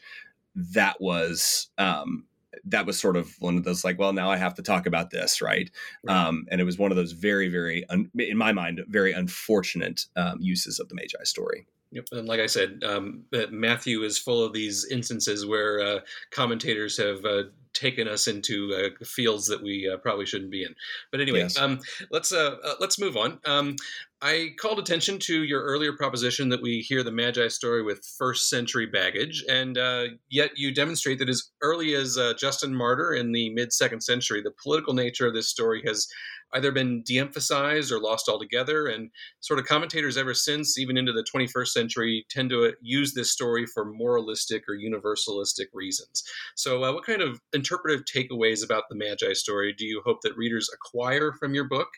[0.55, 2.25] that was um,
[2.65, 5.09] that was sort of one of those like, well, now I have to talk about
[5.11, 5.69] this, right?
[6.03, 6.27] right.
[6.27, 10.05] Um, and it was one of those very, very, un- in my mind, very unfortunate
[10.15, 11.65] um, uses of the Magi story.
[11.91, 12.05] Yep.
[12.11, 15.99] And like I said, um, Matthew is full of these instances where uh,
[16.31, 20.75] commentators have uh, taken us into uh, fields that we uh, probably shouldn't be in.
[21.11, 21.57] But anyway, yes.
[21.57, 21.79] um,
[22.11, 23.39] let's uh, uh, let's move on.
[23.45, 23.75] Um,
[24.21, 28.49] I called attention to your earlier proposition that we hear the Magi story with first
[28.49, 33.31] century baggage, and uh, yet you demonstrate that as early as uh, Justin Martyr in
[33.31, 36.07] the mid second century, the political nature of this story has
[36.53, 38.87] either been de emphasized or lost altogether.
[38.87, 43.31] And sort of commentators ever since, even into the 21st century, tend to use this
[43.31, 46.23] story for moralistic or universalistic reasons.
[46.55, 50.35] So, uh, what kind of interpretive takeaways about the Magi story do you hope that
[50.37, 51.89] readers acquire from your book?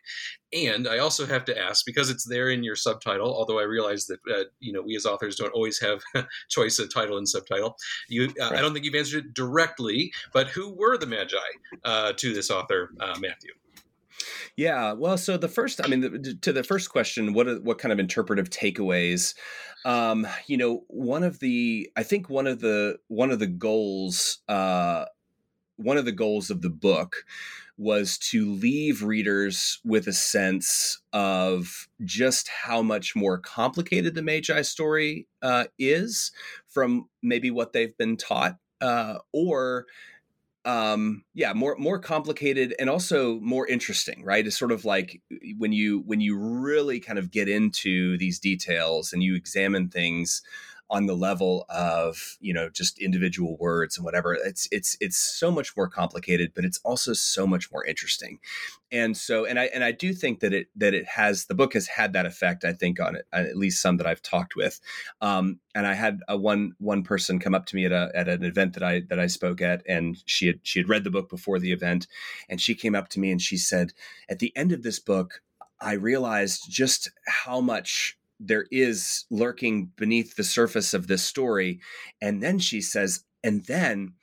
[0.53, 4.07] And I also have to ask, because it's there in your subtitle, although I realize
[4.07, 6.01] that uh, you know we as authors don't always have
[6.49, 7.77] choice of title and subtitle.
[8.09, 8.53] You, uh, right.
[8.59, 11.37] I don't think you've answered it directly, but who were the Magi
[11.85, 13.51] uh, to this author, uh, Matthew?
[14.55, 17.91] Yeah, well, so the first, I mean, the, to the first question, what what kind
[17.91, 19.33] of interpretive takeaways?
[19.85, 24.39] Um, you know, one of the, I think one of the one of the goals,
[24.47, 25.05] uh,
[25.77, 27.25] one of the goals of the book
[27.77, 34.61] was to leave readers with a sense of just how much more complicated the Magi
[34.61, 36.31] story uh, is
[36.67, 39.87] from maybe what they've been taught, uh, or
[40.63, 44.45] um yeah more more complicated and also more interesting right?
[44.45, 45.21] It's sort of like
[45.57, 50.41] when you when you really kind of get into these details and you examine things
[50.91, 55.49] on the level of you know just individual words and whatever it's it's it's so
[55.49, 58.39] much more complicated but it's also so much more interesting.
[58.91, 61.73] And so and i and i do think that it that it has the book
[61.73, 64.81] has had that effect i think on it at least some that i've talked with.
[65.21, 68.27] Um, and i had a one one person come up to me at a at
[68.27, 71.09] an event that i that i spoke at and she had she had read the
[71.09, 72.07] book before the event
[72.49, 73.93] and she came up to me and she said
[74.27, 75.41] at the end of this book
[75.81, 81.79] I realized just how much there is lurking beneath the surface of this story.
[82.21, 84.13] And then she says, and then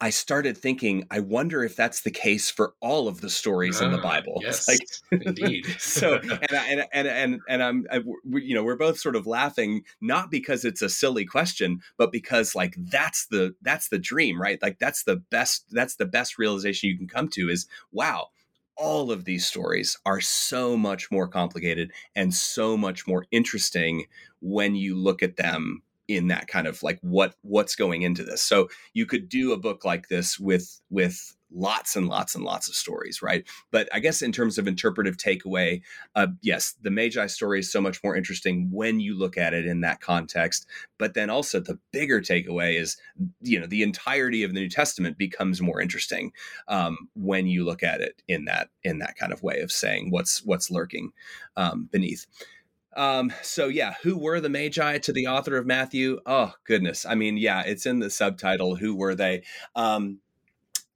[0.00, 3.90] I started thinking, I wonder if that's the case for all of the stories in
[3.90, 4.40] the ah, Bible.
[4.40, 4.80] Yes, like,
[5.26, 5.66] indeed.
[5.78, 9.16] so, and, I, and and and and I'm, I, we, you know, we're both sort
[9.16, 13.98] of laughing, not because it's a silly question, but because like that's the that's the
[13.98, 14.62] dream, right?
[14.62, 18.28] Like that's the best that's the best realization you can come to is, wow,
[18.78, 24.04] all of these stories are so much more complicated and so much more interesting
[24.40, 28.42] when you look at them in that kind of like what what's going into this.
[28.42, 32.68] So you could do a book like this with with lots and lots and lots
[32.68, 35.80] of stories right but i guess in terms of interpretive takeaway
[36.14, 39.66] uh, yes the magi story is so much more interesting when you look at it
[39.66, 40.66] in that context
[40.98, 42.96] but then also the bigger takeaway is
[43.40, 46.32] you know the entirety of the new testament becomes more interesting
[46.68, 50.10] um, when you look at it in that in that kind of way of saying
[50.10, 51.12] what's what's lurking
[51.56, 52.26] um, beneath
[52.96, 56.18] um, so yeah, who were the Magi to the author of Matthew?
[56.26, 57.06] Oh goodness.
[57.06, 58.74] I mean, yeah, it's in the subtitle.
[58.74, 59.44] Who were they?
[59.76, 60.18] Um,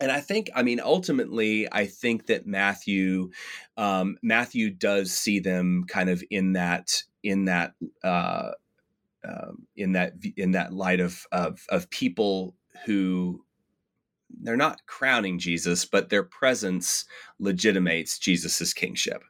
[0.03, 3.31] and I think, I mean, ultimately, I think that Matthew,
[3.77, 8.51] um, Matthew does see them kind of in that, in that, uh,
[9.25, 13.45] um, in that, in that light of of, of people who
[14.41, 17.05] they're not crowning Jesus, but their presence
[17.39, 19.23] legitimates Jesus's kingship.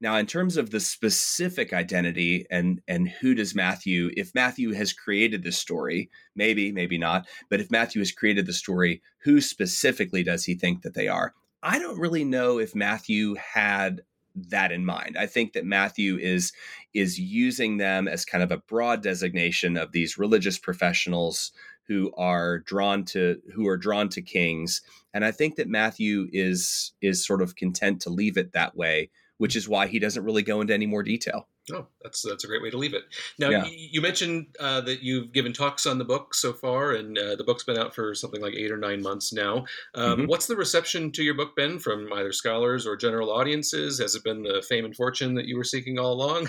[0.00, 4.92] Now, in terms of the specific identity and and who does Matthew, if Matthew has
[4.92, 10.22] created this story, maybe, maybe not, but if Matthew has created the story, who specifically
[10.22, 11.34] does he think that they are?
[11.62, 14.02] I don't really know if Matthew had
[14.48, 15.16] that in mind.
[15.18, 16.52] I think that Matthew is
[16.94, 21.52] is using them as kind of a broad designation of these religious professionals
[21.88, 24.82] who are drawn to who are drawn to kings.
[25.14, 29.10] And i think that matthew is is sort of content to leave it that way
[29.38, 32.46] which is why he doesn't really go into any more detail Oh, that's that's a
[32.46, 33.02] great way to leave it.
[33.38, 33.64] Now, yeah.
[33.66, 37.44] you mentioned uh, that you've given talks on the book so far, and uh, the
[37.44, 39.64] book's been out for something like eight or nine months now.
[39.94, 40.26] Um, mm-hmm.
[40.26, 43.98] What's the reception to your book been from either scholars or general audiences?
[43.98, 46.48] Has it been the fame and fortune that you were seeking all along?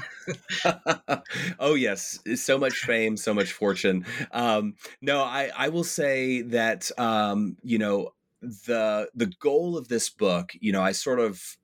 [1.60, 4.06] oh yes, so much fame, so much fortune.
[4.32, 10.10] Um, no, I I will say that um, you know the the goal of this
[10.10, 10.52] book.
[10.60, 11.58] You know, I sort of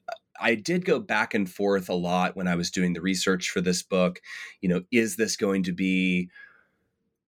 [0.44, 3.62] I did go back and forth a lot when I was doing the research for
[3.62, 4.22] this book.
[4.62, 6.30] You know, is this going to be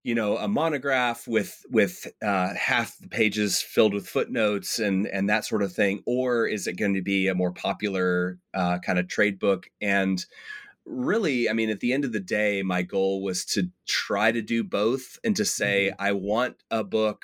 [0.03, 5.29] you know a monograph with with uh, half the pages filled with footnotes and and
[5.29, 8.99] that sort of thing or is it going to be a more popular uh, kind
[8.99, 10.25] of trade book and
[10.85, 14.41] really i mean at the end of the day my goal was to try to
[14.41, 16.03] do both and to say mm-hmm.
[16.03, 17.23] i want a book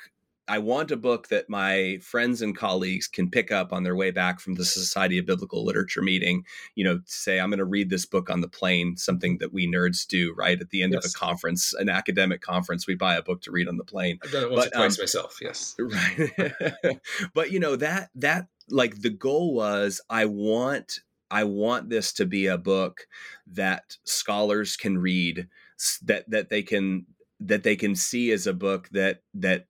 [0.50, 4.10] I want a book that my friends and colleagues can pick up on their way
[4.10, 6.44] back from the Society of Biblical Literature meeting.
[6.74, 9.72] You know, say, I'm going to read this book on the plane, something that we
[9.72, 10.60] nerds do, right?
[10.60, 11.06] At the end yes.
[11.06, 14.18] of a conference, an academic conference, we buy a book to read on the plane.
[14.24, 15.76] I've done it once but, or twice um, myself, yes.
[15.80, 17.00] Right.
[17.36, 21.00] but, you know, that, that, like the goal was I want
[21.32, 23.08] I want this to be a book
[23.48, 25.48] that scholars can read
[26.04, 27.06] that that they can
[27.40, 29.68] that they can see as a book that that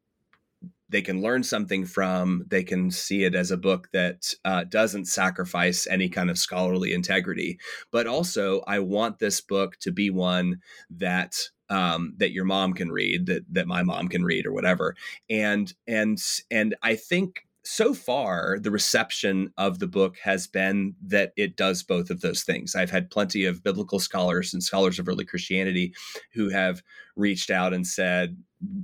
[0.89, 2.43] they can learn something from.
[2.47, 6.93] They can see it as a book that uh, doesn't sacrifice any kind of scholarly
[6.93, 7.59] integrity.
[7.91, 11.35] But also, I want this book to be one that
[11.69, 14.95] um, that your mom can read, that that my mom can read, or whatever.
[15.29, 16.17] And and
[16.49, 21.84] and I think so far, the reception of the book has been that it does
[21.84, 22.76] both of those things.
[22.76, 25.93] I've had plenty of biblical scholars and scholars of early Christianity
[26.34, 26.82] who have
[27.15, 28.38] reached out and said,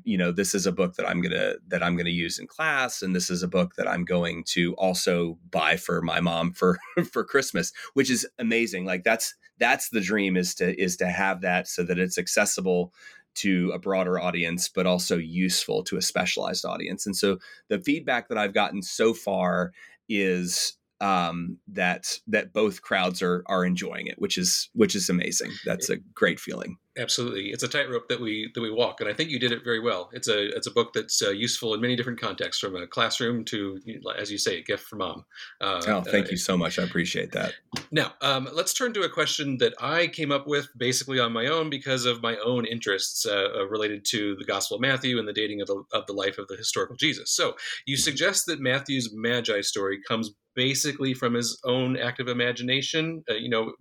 [0.04, 3.02] you know, this is a book that I'm gonna that I'm gonna use in class,
[3.02, 6.78] and this is a book that I'm going to also buy for my mom for
[7.12, 8.86] for Christmas, which is amazing.
[8.86, 12.94] Like that's that's the dream is to is to have that so that it's accessible
[13.36, 17.06] to a broader audience, but also useful to a specialized audience.
[17.06, 17.38] And so
[17.70, 19.72] the feedback that I've gotten so far
[20.10, 25.52] is um, that that both crowds are are enjoying it, which is which is amazing.
[25.66, 26.78] That's a great feeling.
[26.98, 29.66] Absolutely, it's a tightrope that we that we walk, and I think you did it
[29.66, 30.10] very well.
[30.14, 33.44] It's a it's a book that's uh, useful in many different contexts, from a classroom
[33.46, 33.80] to,
[34.18, 35.26] as you say, a gift for mom.
[35.60, 36.80] Uh, oh, thank uh, you so much.
[36.80, 37.54] I appreciate that.
[37.92, 41.48] Now, um, let's turn to a question that I came up with basically on my
[41.48, 45.28] own because of my own interests uh, uh, related to the Gospel of Matthew and
[45.28, 47.30] the dating of the of the life of the historical Jesus.
[47.32, 53.24] So, you suggest that Matthew's Magi story comes basically from his own active imagination.
[53.30, 53.74] Uh, you know,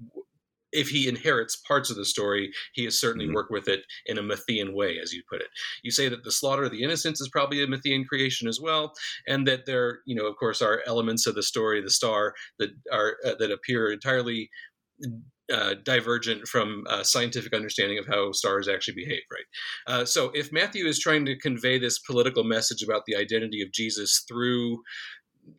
[0.75, 3.35] if he inherits parts of the story, he has certainly mm-hmm.
[3.35, 5.49] worked with it in a Matthean way, as you put it.
[5.83, 8.93] You say that the slaughter of the innocents is probably a Matthean creation as well,
[9.27, 12.71] and that there, you know, of course, are elements of the story, the star, that
[12.93, 14.51] are uh, that appear entirely
[15.53, 19.45] uh, divergent from uh, scientific understanding of how stars actually behave, right?
[19.87, 23.73] Uh, so, if Matthew is trying to convey this political message about the identity of
[23.73, 24.79] Jesus through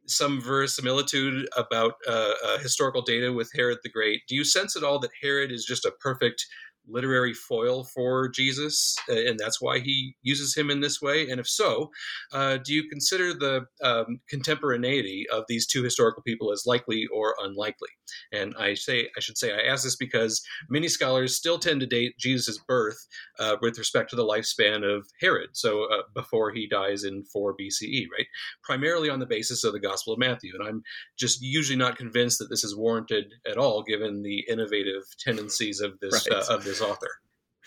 [0.08, 4.22] some verisimilitude about uh, uh, historical data with Herod the Great.
[4.28, 6.46] Do you sense at all that Herod is just a perfect
[6.88, 11.30] literary foil for Jesus, and that's why he uses him in this way?
[11.30, 11.90] And if so,
[12.34, 17.36] uh, do you consider the um, contemporaneity of these two historical people as likely or
[17.42, 17.90] unlikely?
[18.32, 21.88] And I say I should say I ask this because many scholars still tend to
[21.88, 22.98] date Jesus' birth
[23.40, 27.56] uh, with respect to the lifespan of Herod, so uh, before he dies in 4
[27.56, 28.28] BCE, right?
[28.64, 30.84] Primarily on the basis of the Gospel of Matthew, and I'm
[31.18, 36.00] just usually not convinced that this is warranted at all, given the innovative tendencies of
[36.00, 36.50] this uh, right.
[36.50, 37.10] of this author.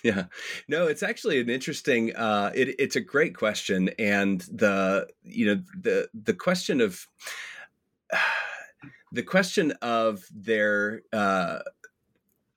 [0.05, 0.25] Yeah,
[0.69, 2.15] no, it's actually an interesting.
[2.15, 7.07] Uh, it, it's a great question, and the you know the the question of
[9.13, 11.61] the question of their uh,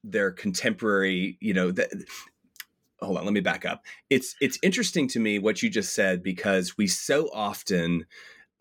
[0.03, 1.87] their contemporary, you know, the,
[3.01, 3.83] hold on, let me back up.
[4.09, 8.05] It's it's interesting to me what you just said because we so often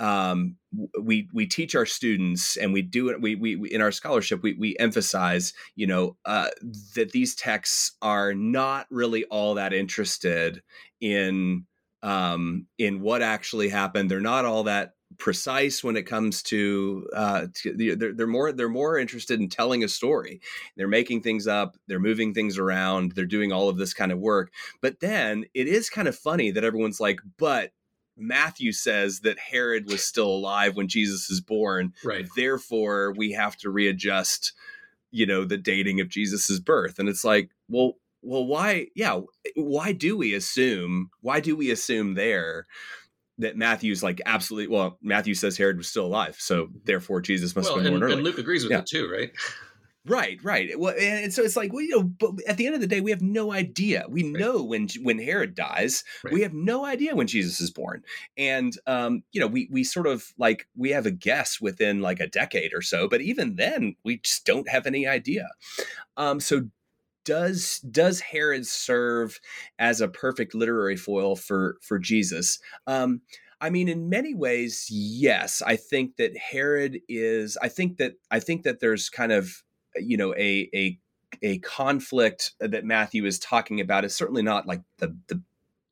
[0.01, 0.57] um,
[1.01, 4.55] we we teach our students and we do it we, we, in our scholarship we,
[4.55, 6.49] we emphasize you know uh,
[6.95, 10.63] that these texts are not really all that interested
[11.01, 11.67] in
[12.03, 14.11] um, in what actually happened.
[14.11, 18.69] They're not all that precise when it comes to, uh, to they're, they're more they're
[18.69, 20.41] more interested in telling a story.
[20.77, 24.19] They're making things up they're moving things around they're doing all of this kind of
[24.19, 24.53] work.
[24.81, 27.73] But then it is kind of funny that everyone's like but
[28.21, 31.95] Matthew says that Herod was still alive when Jesus is born.
[32.05, 32.27] Right.
[32.37, 34.53] Therefore, we have to readjust,
[35.11, 36.99] you know, the dating of Jesus's birth.
[36.99, 38.89] And it's like, well, well, why?
[38.95, 39.21] Yeah,
[39.57, 41.11] why do we assume?
[41.23, 42.67] Why do we assume there
[43.39, 44.69] that Matthew's like absolutely?
[44.75, 48.01] Well, Matthew says Herod was still alive, so therefore Jesus must well, have been and,
[48.01, 48.19] born early.
[48.19, 48.81] And Luke agrees with yeah.
[48.81, 49.33] it too, right?
[50.07, 50.79] Right, right.
[50.79, 53.03] Well, and so it's like, well, you know, but at the end of the day,
[53.03, 54.07] we have no idea.
[54.09, 54.33] We right.
[54.33, 56.33] know when when Herod dies, right.
[56.33, 58.03] we have no idea when Jesus is born,
[58.39, 62.19] and um, you know, we we sort of like we have a guess within like
[62.19, 65.49] a decade or so, but even then, we just don't have any idea.
[66.17, 66.69] Um, so
[67.25, 69.39] does does Herod serve
[69.79, 72.59] as a perfect literary foil for for Jesus?
[72.87, 73.21] Um,
[73.61, 75.61] I mean, in many ways, yes.
[75.61, 77.59] I think that Herod is.
[77.61, 79.63] I think that I think that there's kind of
[79.97, 80.99] you know a a
[81.43, 85.41] a conflict that Matthew is talking about is certainly not like the the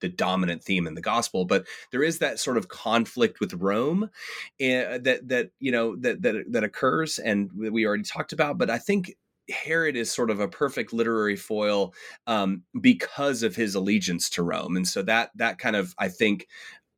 [0.01, 4.05] the dominant theme in the gospel but there is that sort of conflict with rome
[4.05, 8.71] uh, that that you know that that that occurs and we already talked about but
[8.71, 9.17] i think
[9.51, 11.93] herod is sort of a perfect literary foil
[12.27, 16.47] um, because of his allegiance to rome and so that that kind of i think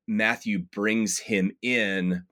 [0.07, 2.23] matthew brings him in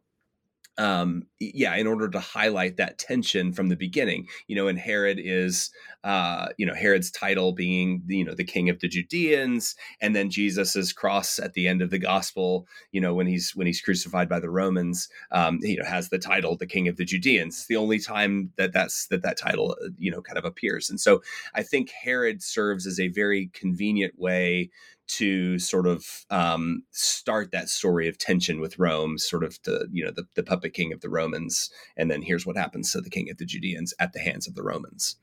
[0.79, 5.18] um, yeah, in order to highlight that tension from the beginning, you know, and Herod
[5.20, 5.70] is,
[6.05, 10.31] uh, you know, Herod's title being, you know, the king of the Judeans, and then
[10.31, 14.29] Jesus's cross at the end of the gospel, you know, when he's when he's crucified
[14.29, 17.57] by the Romans, um, you know, has the title the king of the Judeans.
[17.57, 20.89] It's the only time that that's that that title, uh, you know, kind of appears,
[20.91, 21.22] and so
[21.55, 24.70] I think Herod serves as a very convenient way
[25.09, 30.04] to sort of um, start that story of tension with Rome, sort of the you
[30.04, 33.11] know the, the puppet king of the Romans, and then here's what happens to the
[33.11, 35.16] king of the Judeans at the hands of the Romans.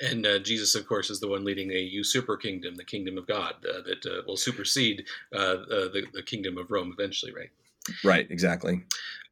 [0.00, 3.26] And uh, Jesus, of course, is the one leading a usurper kingdom, the kingdom of
[3.26, 7.50] God, uh, that uh, will supersede uh, uh, the, the kingdom of Rome eventually, right?
[8.02, 8.82] Right, exactly.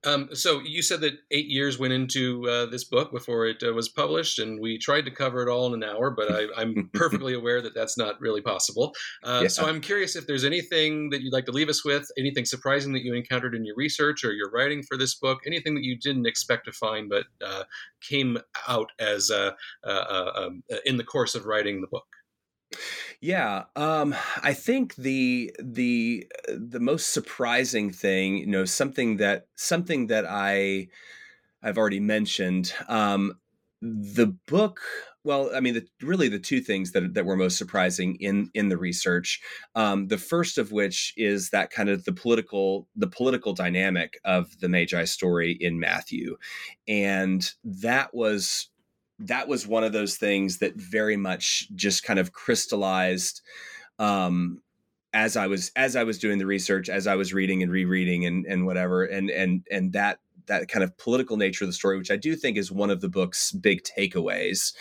[0.05, 3.73] Um, so you said that eight years went into uh, this book before it uh,
[3.73, 6.91] was published, and we tried to cover it all in an hour, but I, am
[6.95, 8.95] perfectly aware that that's not really possible.
[9.23, 9.49] Uh, yeah.
[9.49, 12.93] So I'm curious if there's anything that you'd like to leave us with, anything surprising
[12.95, 15.97] that you encountered in your research or your writing for this book, anything that you
[15.97, 17.65] didn't expect to find but uh,
[18.01, 18.39] came
[18.69, 19.53] out as uh,
[19.85, 22.07] uh, um, in the course of writing the book.
[23.21, 30.09] Yeah, um, I think the the the most surprising thing, you know, something that something
[30.09, 30.89] that I
[31.63, 32.75] I've already mentioned.
[32.89, 33.35] Um,
[33.83, 34.81] the book,
[35.25, 38.69] well, I mean, the, really the two things that that were most surprising in in
[38.71, 39.41] the research.
[39.77, 44.59] Um, the first of which is that kind of the political the political dynamic of
[44.61, 46.37] the Magi story in Matthew,
[46.89, 48.69] and that was
[49.23, 53.41] that was one of those things that very much just kind of crystallized
[53.99, 54.61] um,
[55.13, 58.25] as I was as I was doing the research, as I was reading and rereading
[58.25, 61.99] and and whatever, and and and that that kind of political nature of the story,
[61.99, 64.75] which I do think is one of the book's big takeaways.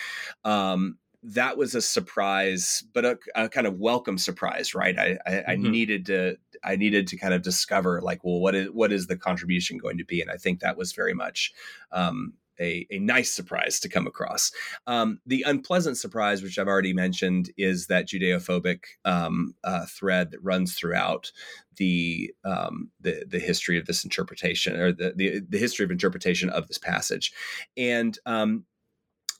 [0.44, 4.98] Um, that was a surprise, but a, a, kind of welcome surprise, right?
[4.98, 5.52] I, I, mm-hmm.
[5.52, 9.06] I, needed to I needed to kind of discover like, well, what is what is
[9.06, 10.22] the contribution going to be?
[10.22, 11.54] And I think that was very much
[11.92, 14.52] um, a, a nice surprise to come across.
[14.88, 20.44] Um, the unpleasant surprise, which I've already mentioned, is that Judeophobic um, uh, thread that
[20.44, 21.32] runs throughout
[21.78, 26.50] the um, the the history of this interpretation or the, the, the history of interpretation
[26.50, 27.34] of this passage,
[27.76, 28.66] and um,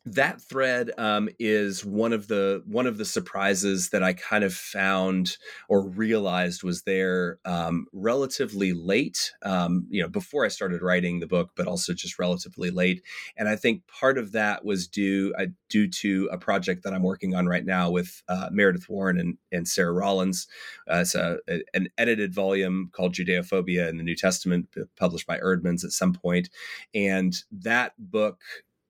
[0.06, 4.54] that thread um, is one of the one of the surprises that I kind of
[4.54, 5.38] found
[5.70, 9.32] or realized was there um, relatively late.
[9.44, 13.04] Um, you know, before I started writing the book, but also just relatively late.
[13.38, 17.04] And I think part of that was due uh, due to a project that I'm
[17.04, 20.48] working on right now with uh, Meredith Warren and, and Sarah Rollens.
[20.92, 25.38] Uh, it's a, a, an edited volume called Judeophobia in the New Testament, published by
[25.38, 26.50] Eerdmans at some point,
[26.96, 28.40] and that book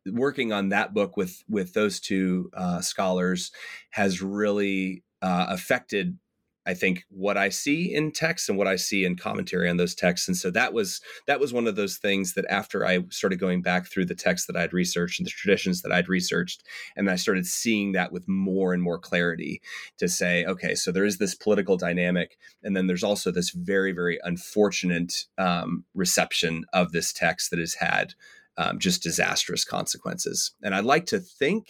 [0.06, 3.52] working on that book with with those two uh, scholars
[3.91, 6.18] has really uh, affected
[6.65, 9.95] I think what I see in text and what I see in commentary on those
[9.95, 10.28] texts.
[10.28, 13.61] And so that was that was one of those things that after I started going
[13.61, 16.64] back through the texts that I'd researched and the traditions that I'd researched,
[16.95, 19.61] and I started seeing that with more and more clarity
[19.98, 23.91] to say, okay, so there is this political dynamic, and then there's also this very,
[23.91, 28.14] very unfortunate um, reception of this text that has had
[28.57, 30.53] um, just disastrous consequences.
[30.61, 31.68] And I'd like to think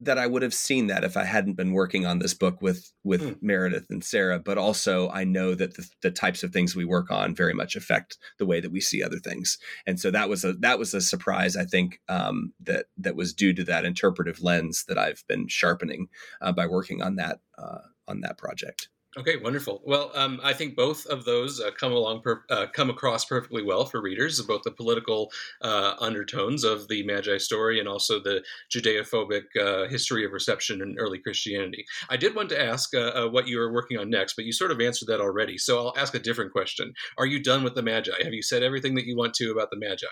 [0.00, 2.92] that I would have seen that if I hadn't been working on this book with
[3.04, 3.36] with mm.
[3.40, 4.38] Meredith and Sarah.
[4.38, 7.76] But also, I know that the, the, types of things we work on very much
[7.76, 9.58] affect the way that we see other things.
[9.86, 11.56] And so that was a that was a surprise.
[11.56, 16.08] I think um, that that was due to that interpretive lens that I've been sharpening
[16.40, 18.88] uh, by working on that uh, on that project.
[19.16, 19.80] Okay, wonderful.
[19.84, 23.62] Well, um, I think both of those uh, come along, per- uh, come across perfectly
[23.62, 24.40] well for readers.
[24.42, 25.30] Both the political
[25.62, 28.42] uh, undertones of the Magi story and also the
[28.74, 31.84] Judeophobic uh, history of reception in early Christianity.
[32.10, 34.52] I did want to ask uh, uh, what you are working on next, but you
[34.52, 35.58] sort of answered that already.
[35.58, 36.92] So I'll ask a different question.
[37.16, 38.24] Are you done with the Magi?
[38.24, 40.06] Have you said everything that you want to about the Magi?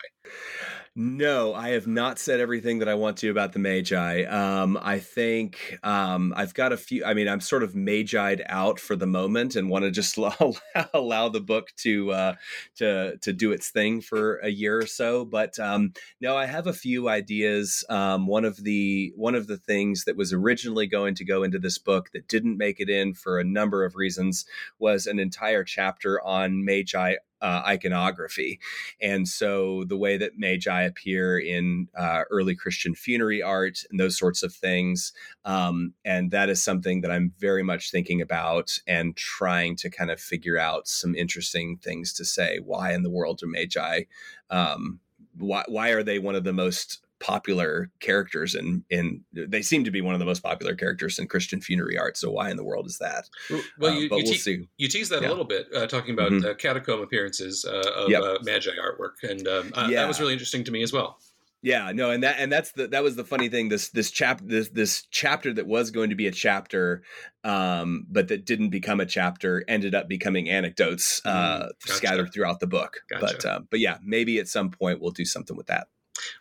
[0.94, 4.24] No, I have not said everything that I want to about the Magi.
[4.24, 7.02] Um, I think um, I've got a few.
[7.02, 10.54] I mean, I'm sort of Magi'd out for the moment and want to just allow,
[10.94, 12.34] allow the book to uh,
[12.76, 15.24] to to do its thing for a year or so.
[15.24, 17.84] But um, no, I have a few ideas.
[17.88, 21.58] Um, one of the one of the things that was originally going to go into
[21.58, 24.44] this book that didn't make it in for a number of reasons
[24.78, 28.60] was an entire chapter on Magi uh, iconography.
[29.00, 34.16] And so the way that magi appear in uh, early Christian funerary art and those
[34.16, 35.12] sorts of things.
[35.44, 40.10] Um, and that is something that I'm very much thinking about and trying to kind
[40.10, 42.60] of figure out some interesting things to say.
[42.64, 44.02] Why in the world are magi?
[44.48, 45.00] Um,
[45.36, 49.90] why, why are they one of the most popular characters in in they seem to
[49.90, 52.16] be one of the most popular characters in Christian funerary art.
[52.16, 53.28] So why in the world is that?
[53.78, 54.68] Well, uh, you, but you we'll see.
[54.76, 55.28] You tease that yeah.
[55.28, 56.52] a little bit, uh, talking about mm-hmm.
[56.58, 58.22] catacomb appearances uh, of yep.
[58.22, 60.00] Uh, Magi artwork, and um, uh, yeah.
[60.00, 61.18] that was really interesting to me as well.
[61.62, 63.68] Yeah, no, and that and that's the that was the funny thing.
[63.68, 67.04] This this chap this this chapter that was going to be a chapter,
[67.44, 71.92] um, but that didn't become a chapter, ended up becoming anecdotes uh, mm, gotcha.
[71.92, 73.02] scattered throughout the book.
[73.08, 73.20] Gotcha.
[73.20, 75.86] But uh, but yeah, maybe at some point we'll do something with that.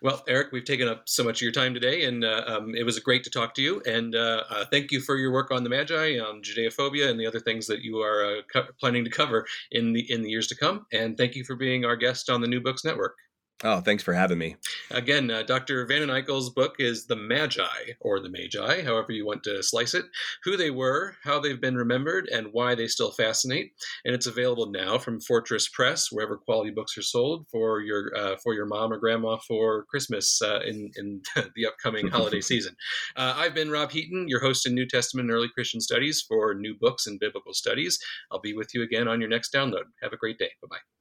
[0.02, 2.84] Well, Eric, we've taken up so much of your time today, and uh, um, it
[2.84, 3.82] was great to talk to you.
[3.86, 7.26] And uh, uh, thank you for your work on the Magi, on Judeophobia, and the
[7.26, 10.48] other things that you are uh, co- planning to cover in the in the years
[10.48, 10.86] to come.
[10.92, 13.16] And thank you for being our guest on the New Books Network.
[13.64, 14.56] Oh, thanks for having me.
[14.90, 15.86] Again, uh, Dr.
[15.86, 20.06] Vanden Eykel's book is The Magi, or The Magi, however you want to slice it,
[20.44, 23.74] who they were, how they've been remembered, and why they still fascinate.
[24.04, 28.36] And it's available now from Fortress Press, wherever quality books are sold, for your uh,
[28.38, 31.22] for your mom or grandma for Christmas uh, in, in
[31.56, 32.76] the upcoming holiday season.
[33.16, 36.56] Uh, I've been Rob Heaton, your host in New Testament and Early Christian Studies for
[36.56, 38.00] New Books and Biblical Studies.
[38.32, 39.84] I'll be with you again on your next download.
[40.02, 40.50] Have a great day.
[40.64, 41.01] Bye bye.